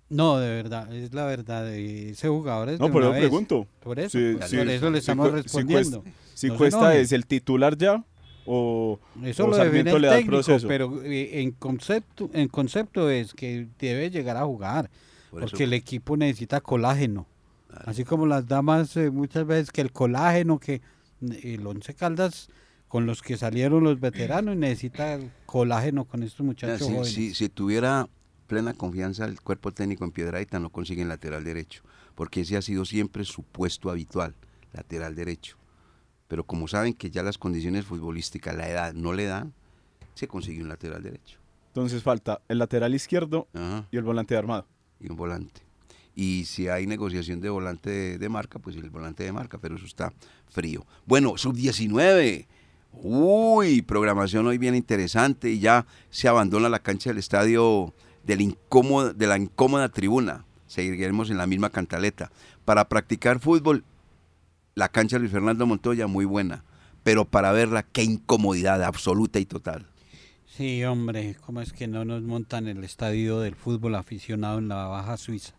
[0.08, 1.68] No, de verdad, es la verdad.
[1.74, 3.20] eh, Ese jugador es No, de por eso vez.
[3.20, 3.66] pregunto.
[3.80, 6.02] Por eso, Sí, por sí, eso le estamos si respondiendo.
[6.02, 8.04] Cuesta, si No Cuesta es el titular ya
[8.44, 10.68] o, Eso o lo define el le da el proceso.
[10.68, 14.90] pero eh, en concepto, en concepto es que debe llegar a jugar,
[15.30, 17.26] Por porque eso- el equipo necesita colágeno.
[17.84, 20.80] Así como las damas eh, muchas veces que el colágeno, que
[21.42, 22.48] el Once Caldas
[22.88, 27.12] con los que salieron los veteranos necesita el colágeno con estos muchachos si, jóvenes.
[27.12, 28.08] si- si tuviera
[28.46, 31.82] plena confianza el cuerpo técnico en Piedradita, no consigue el lateral derecho,
[32.14, 34.34] porque ese ha sido siempre su puesto habitual,
[34.72, 35.56] lateral derecho.
[36.28, 39.52] Pero como saben que ya las condiciones futbolísticas, la edad no le dan,
[40.14, 44.38] se consigue un lateral derecho Entonces falta el lateral izquierdo Ajá, y el volante de
[44.38, 44.66] armado.
[45.00, 45.60] y un volante.
[46.14, 49.76] Y si hay negociación de volante de, de marca, pues el volante de marca, pero
[49.76, 50.12] eso está
[50.48, 50.86] frío.
[51.04, 52.46] Bueno, sub-19.
[53.02, 57.94] Uy, programación hoy bien interesante y ya se abandona la cancha del estadio
[58.24, 60.44] del incómodo, de la incómoda tribuna.
[60.66, 62.30] Seguiremos en la misma cantaleta.
[62.64, 63.84] Para practicar fútbol,
[64.74, 66.64] la cancha Luis Fernando Montoya muy buena,
[67.02, 69.86] pero para verla, qué incomodidad absoluta y total.
[70.46, 74.86] Sí, hombre, ¿cómo es que no nos montan el estadio del fútbol aficionado en la
[74.86, 75.54] Baja Suiza?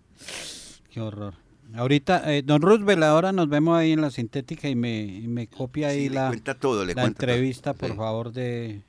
[0.90, 1.36] Qué horror.
[1.76, 5.47] Ahorita, eh, don Roosevelt, ahora nos vemos ahí en la sintética y me, y me
[5.47, 7.30] copia ahí Sí, la, cuenta todo, le la cuenta todo.
[7.32, 7.95] entrevista, por Sí.
[7.97, 8.82] favor, de,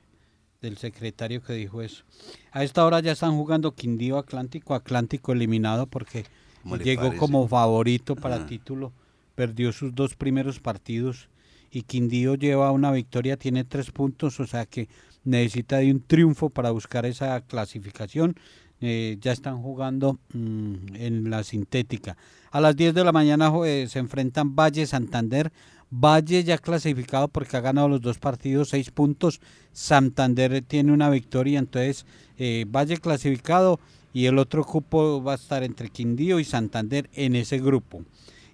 [0.61, 2.03] del secretario que dijo eso.
[2.51, 6.25] A esta hora ya están jugando Quindío Atlántico, Atlántico eliminado porque
[6.63, 7.17] ¿Cómo le llegó parece?
[7.17, 8.45] como favorito para Ah.
[8.45, 8.91] título,
[9.35, 11.29] perdió sus dos primeros partidos
[11.71, 14.87] y Quindío lleva una victoria, tiene tres puntos, o sea que
[15.23, 18.35] necesita de un triunfo para buscar esa clasificación.
[18.81, 22.15] Eh, ya están jugando mm, en la sintética.
[22.49, 25.51] A las 10 de la mañana eh, se enfrentan Valle Santander.
[25.91, 29.41] Valle ya clasificado porque ha ganado los dos partidos, seis puntos.
[29.73, 32.05] Santander tiene una victoria, entonces
[32.37, 33.79] eh, Valle clasificado
[34.13, 38.03] y el otro cupo va a estar entre Quindío y Santander en ese grupo.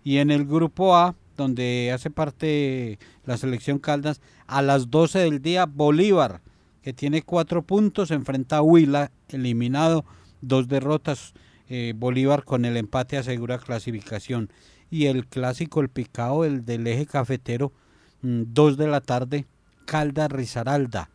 [0.03, 5.41] Y en el grupo A, donde hace parte la selección Caldas, a las 12 del
[5.41, 6.41] día Bolívar,
[6.85, 10.05] que tiene cuatro puntos, enfrenta a Huila, eliminado,
[10.41, 11.33] dos derrotas.
[11.67, 14.51] eh, Bolívar con el empate asegura clasificación.
[14.91, 17.73] Y el clásico, el picado, el del eje cafetero,
[18.21, 19.47] mm, dos de la tarde,
[19.85, 21.09] Caldas Risaralda.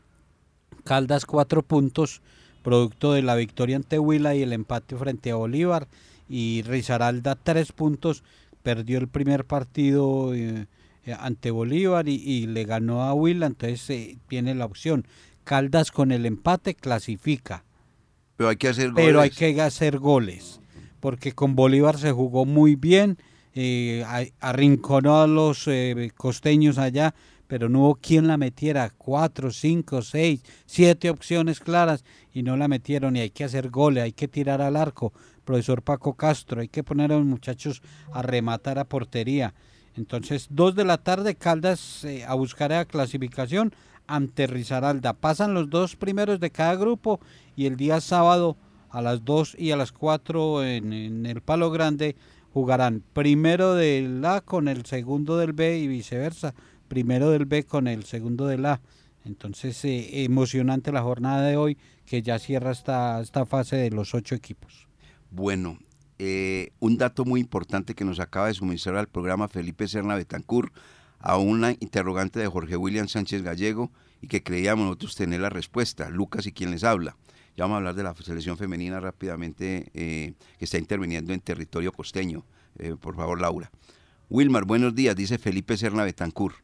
[0.83, 2.21] Caldas cuatro puntos,
[2.65, 5.87] producto de la victoria ante Huila y el empate frente a Bolívar.
[6.29, 8.25] Y Risaralda tres puntos,
[8.65, 10.67] perdió el primer partido eh,
[11.07, 15.07] eh, ante Bolívar y, le ganó a Huila, entonces eh, tiene la opción.
[15.45, 17.65] Caldas con el empate clasifica,
[18.37, 19.39] Pero hay que hacer pero hay goles.
[19.39, 20.61] que hacer goles,
[21.01, 23.19] porque con Bolívar se jugó muy bien,
[23.55, 24.05] eh,
[24.41, 27.15] arrinconó a los eh, costeños allá,
[27.47, 32.69] pero no hubo quien la metiera, cuatro, cinco, seis, siete opciones claras y no la
[32.69, 35.13] metieron y hay que hacer goles, hay que tirar al arco,
[35.45, 37.83] profesor Paco Castro, hay que poner a los muchachos
[38.13, 39.53] a rematar a portería.
[39.97, 43.75] Entonces, dos de la tarde, Caldas eh, a buscar la clasificación
[44.15, 45.13] ante Risaralda.
[45.15, 47.21] Pasan los dos primeros de cada grupo
[47.57, 48.57] y el día sábado
[48.91, 52.17] a las 2 y a las 4 en, el Palo Grande
[52.53, 56.55] jugarán primero del A con el segundo del B y viceversa.
[56.89, 58.81] Primero del B con el segundo del A.
[59.25, 64.15] Entonces, eh, emocionante la jornada de hoy que ya cierra esta, esta fase de los
[64.15, 64.89] ocho equipos.
[65.31, 65.79] Bueno,
[66.19, 70.73] eh, un dato muy importante que nos acaba de suministrar al programa Felipe Serna Betancur
[71.21, 73.91] a una interrogante de Jorge William Sánchez Gallego
[74.21, 77.17] y que creíamos nosotros tener la respuesta, Lucas y quien les habla.
[77.57, 81.93] Ya vamos a hablar de la selección femenina rápidamente eh, que está interviniendo en territorio
[81.93, 82.45] costeño.
[82.79, 83.71] Eh, por favor, Laura.
[84.29, 86.55] Wilmar, buenos días, dice Felipe Serna Betancur.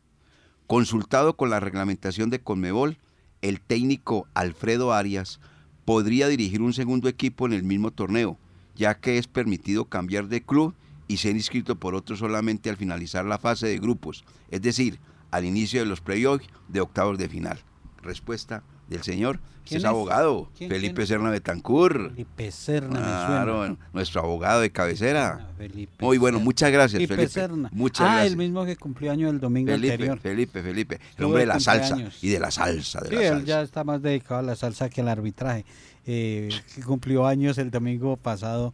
[0.67, 2.99] Consultado con la reglamentación de Conmebol,
[3.43, 5.41] el técnico Alfredo Arias
[5.85, 8.39] podría dirigir un segundo equipo en el mismo torneo,
[8.75, 10.75] ya que es permitido cambiar de club
[11.09, 14.99] y ser inscrito por otro solamente al finalizar la fase de grupos, es decir,
[15.31, 17.59] al inicio de los playoffs de octavos de final.
[18.03, 19.41] Respuesta del señor.
[19.65, 19.89] ¿Quién es es?
[19.89, 21.07] abogado, ¿Quién, Felipe quién?
[21.09, 22.11] Serna Betancur.
[22.11, 23.77] Felipe Serna, me Claro, suena.
[23.93, 25.39] nuestro abogado de cabecera.
[25.41, 27.33] Ah, Felipe Muy bueno, muchas gracias, Felipe Felipe.
[27.33, 27.69] Serna.
[27.73, 28.31] Muchas ah, gracias.
[28.33, 30.19] el mismo que cumplió año el domingo Felipe, anterior.
[30.21, 33.29] Felipe, Felipe, el hombre de la salsa y de la salsa, de Sí, la él
[33.31, 33.45] salsa.
[33.47, 35.65] ya está más dedicado a la salsa que al arbitraje.
[36.09, 38.73] Eh, que cumplió años el domingo pasado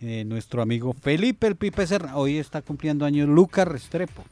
[0.00, 2.16] eh, nuestro amigo Felipe el Pipe Serna.
[2.16, 4.24] Hoy está cumpliendo años Lucas Restrepo.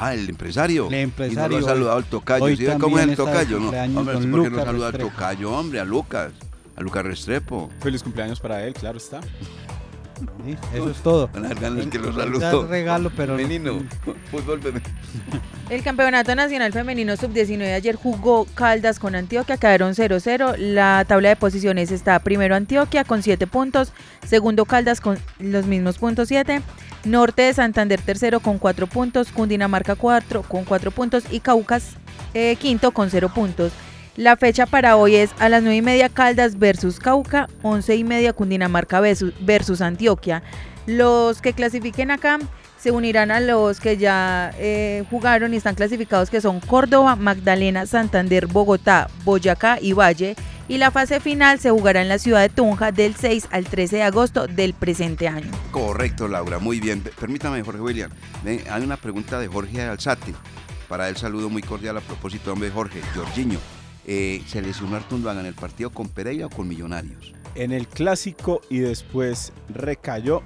[0.00, 0.88] Ah, el empresario.
[0.88, 1.58] El empresario.
[1.58, 2.44] Y no lo ha saludado al tocayo.
[2.44, 3.60] Hoy ¿Sí ve cómo es el tocayo?
[3.60, 3.68] No,
[4.00, 5.80] hombre, ¿por qué no saluda al tocayo, hombre?
[5.80, 6.32] A Lucas.
[6.76, 7.70] A Lucas Restrepo.
[7.80, 9.20] Feliz cumpleaños para él, claro está.
[10.44, 11.30] Sí, Eso es todo.
[11.34, 12.66] Las ganas que lo Da saludó.
[12.66, 13.82] regalo, pero Femenino.
[14.30, 14.90] Fútbol femenino.
[15.70, 20.56] El Campeonato Nacional Femenino Sub-19 ayer jugó Caldas con Antioquia, quedaron 0-0.
[20.58, 23.92] La tabla de posiciones está primero Antioquia con 7 puntos,
[24.26, 26.60] segundo Caldas con los mismos puntos 7,
[27.04, 31.96] Norte de Santander tercero con 4 puntos, Cundinamarca 4 con 4 puntos y Caucas
[32.34, 33.72] eh, quinto con 0 puntos.
[34.16, 38.04] La fecha para hoy es a las 9 y media Caldas versus Cauca, 11 y
[38.04, 40.44] media Cundinamarca versus, Antioquia.
[40.86, 42.38] Los que clasifiquen acá
[42.78, 47.86] se unirán a los que ya eh, jugaron y están clasificados que son Córdoba, Magdalena,
[47.86, 50.36] Santander, Bogotá, Boyacá y Valle.
[50.68, 53.96] Y la fase final se jugará en la ciudad de Tunja del 6 al 13
[53.96, 55.50] de agosto del presente año.
[55.72, 57.02] Correcto, Laura, muy bien.
[57.18, 58.10] Permítame, Jorge William.
[58.70, 60.34] Hay una pregunta de Jorge Alzate.
[60.88, 63.58] Para él, saludo muy cordial a propósito, hombre, Jorge, Jorginho.
[64.06, 67.32] Eh, ¿Se lesionó Artunduaga en el partido con Pereira o con Millonarios?
[67.54, 70.42] En el clásico y después recayó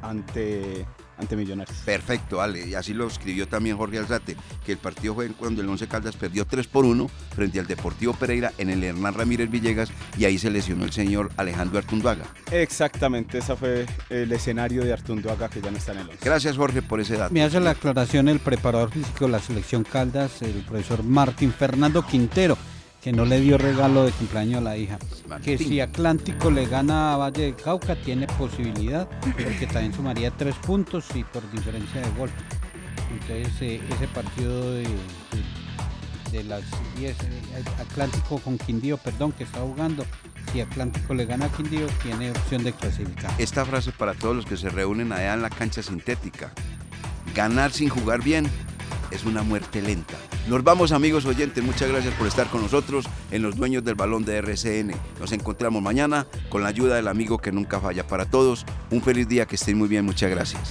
[0.00, 0.86] ante,
[1.18, 1.76] ante Millonarios.
[1.84, 2.66] Perfecto, Ale.
[2.66, 6.16] Y así lo escribió también Jorge Alzate, que el partido fue cuando el Once Caldas
[6.16, 10.38] perdió 3 por 1 frente al Deportivo Pereira en el Hernán Ramírez Villegas y ahí
[10.38, 12.24] se lesionó el señor Alejandro Artunduaga.
[12.50, 16.18] Exactamente, ese fue el escenario de Artunduaga que ya no está en el 11.
[16.24, 17.32] Gracias, Jorge, por ese dato.
[17.32, 22.06] Me hace la aclaración el preparador físico de la selección Caldas, el profesor Martín Fernando
[22.06, 22.56] Quintero,
[23.02, 24.98] que no le dio regalo de cumpleaños a la hija.
[25.44, 30.54] Que si Atlántico le gana a Valle de Cauca, tiene posibilidad, porque también sumaría tres
[30.56, 32.30] puntos y por diferencia de gol.
[33.10, 36.62] Entonces, eh, ese partido de, de- de las
[36.96, 37.24] 10, eh,
[37.80, 40.06] Atlántico con Quindío, perdón, que está jugando,
[40.52, 43.30] si Atlántico le gana a Quindío, tiene opción de clasificar.
[43.36, 46.52] Esta frase para todos los que se reúnen allá en la cancha sintética.
[47.34, 48.48] Ganar sin jugar bien
[49.12, 50.14] es una muerte lenta.
[50.48, 54.24] Nos vamos amigos oyentes, muchas gracias por estar con nosotros en los dueños del balón
[54.24, 54.92] de RCN.
[55.20, 58.06] Nos encontramos mañana con la ayuda del amigo que nunca falla.
[58.06, 60.70] Para todos, un feliz día, que estén muy bien, muchas gracias.